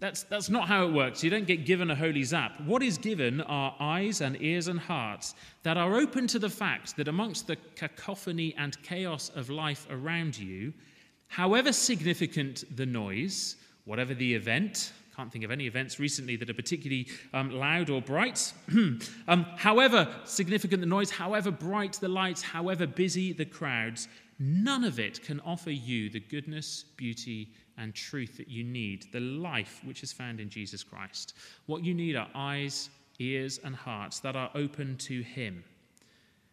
That's, 0.00 0.22
that's 0.24 0.48
not 0.48 0.68
how 0.68 0.86
it 0.86 0.92
works. 0.92 1.24
You 1.24 1.30
don't 1.30 1.46
get 1.46 1.66
given 1.66 1.90
a 1.90 1.94
holy 1.94 2.22
zap. 2.22 2.60
What 2.60 2.82
is 2.82 2.98
given 2.98 3.40
are 3.40 3.74
eyes 3.80 4.20
and 4.20 4.40
ears 4.40 4.68
and 4.68 4.78
hearts 4.78 5.34
that 5.64 5.76
are 5.76 5.96
open 5.96 6.28
to 6.28 6.38
the 6.38 6.48
fact 6.48 6.96
that 6.96 7.08
amongst 7.08 7.48
the 7.48 7.56
cacophony 7.74 8.54
and 8.56 8.80
chaos 8.82 9.30
of 9.34 9.50
life 9.50 9.88
around 9.90 10.38
you, 10.38 10.72
however 11.26 11.72
significant 11.72 12.64
the 12.76 12.86
noise, 12.86 13.56
whatever 13.86 14.14
the 14.14 14.34
event, 14.34 14.92
can't 15.18 15.32
think 15.32 15.44
of 15.44 15.50
any 15.50 15.66
events 15.66 15.98
recently 15.98 16.36
that 16.36 16.48
are 16.48 16.54
particularly 16.54 17.08
um, 17.34 17.50
loud 17.50 17.90
or 17.90 18.00
bright. 18.00 18.52
um, 19.26 19.44
however 19.56 20.06
significant 20.22 20.80
the 20.80 20.86
noise, 20.86 21.10
however 21.10 21.50
bright 21.50 21.94
the 21.94 22.06
lights, 22.06 22.40
however 22.40 22.86
busy 22.86 23.32
the 23.32 23.44
crowds, 23.44 24.06
none 24.38 24.84
of 24.84 25.00
it 25.00 25.20
can 25.24 25.40
offer 25.40 25.72
you 25.72 26.08
the 26.08 26.20
goodness, 26.20 26.84
beauty, 26.96 27.48
and 27.78 27.94
truth 27.94 28.36
that 28.36 28.48
you 28.48 28.64
need, 28.64 29.06
the 29.12 29.20
life 29.20 29.80
which 29.84 30.02
is 30.02 30.12
found 30.12 30.40
in 30.40 30.50
Jesus 30.50 30.82
Christ. 30.82 31.34
What 31.66 31.84
you 31.84 31.94
need 31.94 32.16
are 32.16 32.28
eyes, 32.34 32.90
ears, 33.18 33.60
and 33.64 33.74
hearts 33.74 34.20
that 34.20 34.36
are 34.36 34.50
open 34.54 34.96
to 34.98 35.22
Him. 35.22 35.64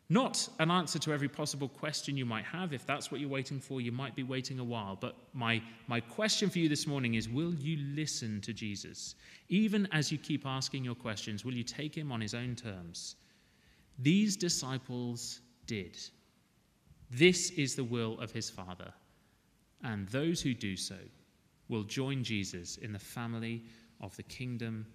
Not 0.07 0.47
an 0.59 0.69
answer 0.69 0.99
to 0.99 1.13
every 1.13 1.27
possible 1.27 1.67
question 1.67 2.15
you 2.15 2.25
might 2.25 2.45
have. 2.45 2.73
If 2.73 2.85
that's 2.85 3.11
what 3.11 3.19
you're 3.19 3.29
waiting 3.29 3.59
for, 3.59 3.81
you 3.81 3.91
might 3.91 4.15
be 4.15 4.21
waiting 4.21 4.59
a 4.59 4.63
while. 4.63 4.95
But 4.99 5.15
my, 5.33 5.61
my 5.87 5.99
question 5.99 6.49
for 6.49 6.59
you 6.59 6.69
this 6.69 6.85
morning 6.85 7.15
is 7.15 7.27
Will 7.27 7.53
you 7.55 7.77
listen 7.95 8.39
to 8.41 8.53
Jesus? 8.53 9.15
Even 9.49 9.87
as 9.91 10.11
you 10.11 10.19
keep 10.19 10.45
asking 10.45 10.83
your 10.83 10.95
questions, 10.95 11.43
will 11.43 11.55
you 11.55 11.63
take 11.63 11.95
him 11.95 12.11
on 12.11 12.21
his 12.21 12.35
own 12.35 12.55
terms? 12.55 13.15
These 13.97 14.35
disciples 14.37 15.41
did. 15.65 15.97
This 17.09 17.49
is 17.51 17.75
the 17.75 17.83
will 17.83 18.19
of 18.19 18.31
his 18.31 18.49
Father 18.49 18.93
and 19.85 20.07
those 20.09 20.41
who 20.41 20.53
do 20.53 20.75
so 20.75 20.97
will 21.69 21.83
join 21.83 22.23
Jesus 22.23 22.77
in 22.77 22.91
the 22.91 22.99
family 22.99 23.63
of 24.01 24.15
the 24.17 24.23
kingdom 24.23 24.85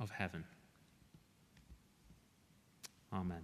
of 0.00 0.10
heaven. 0.10 0.44
Amen. 3.12 3.42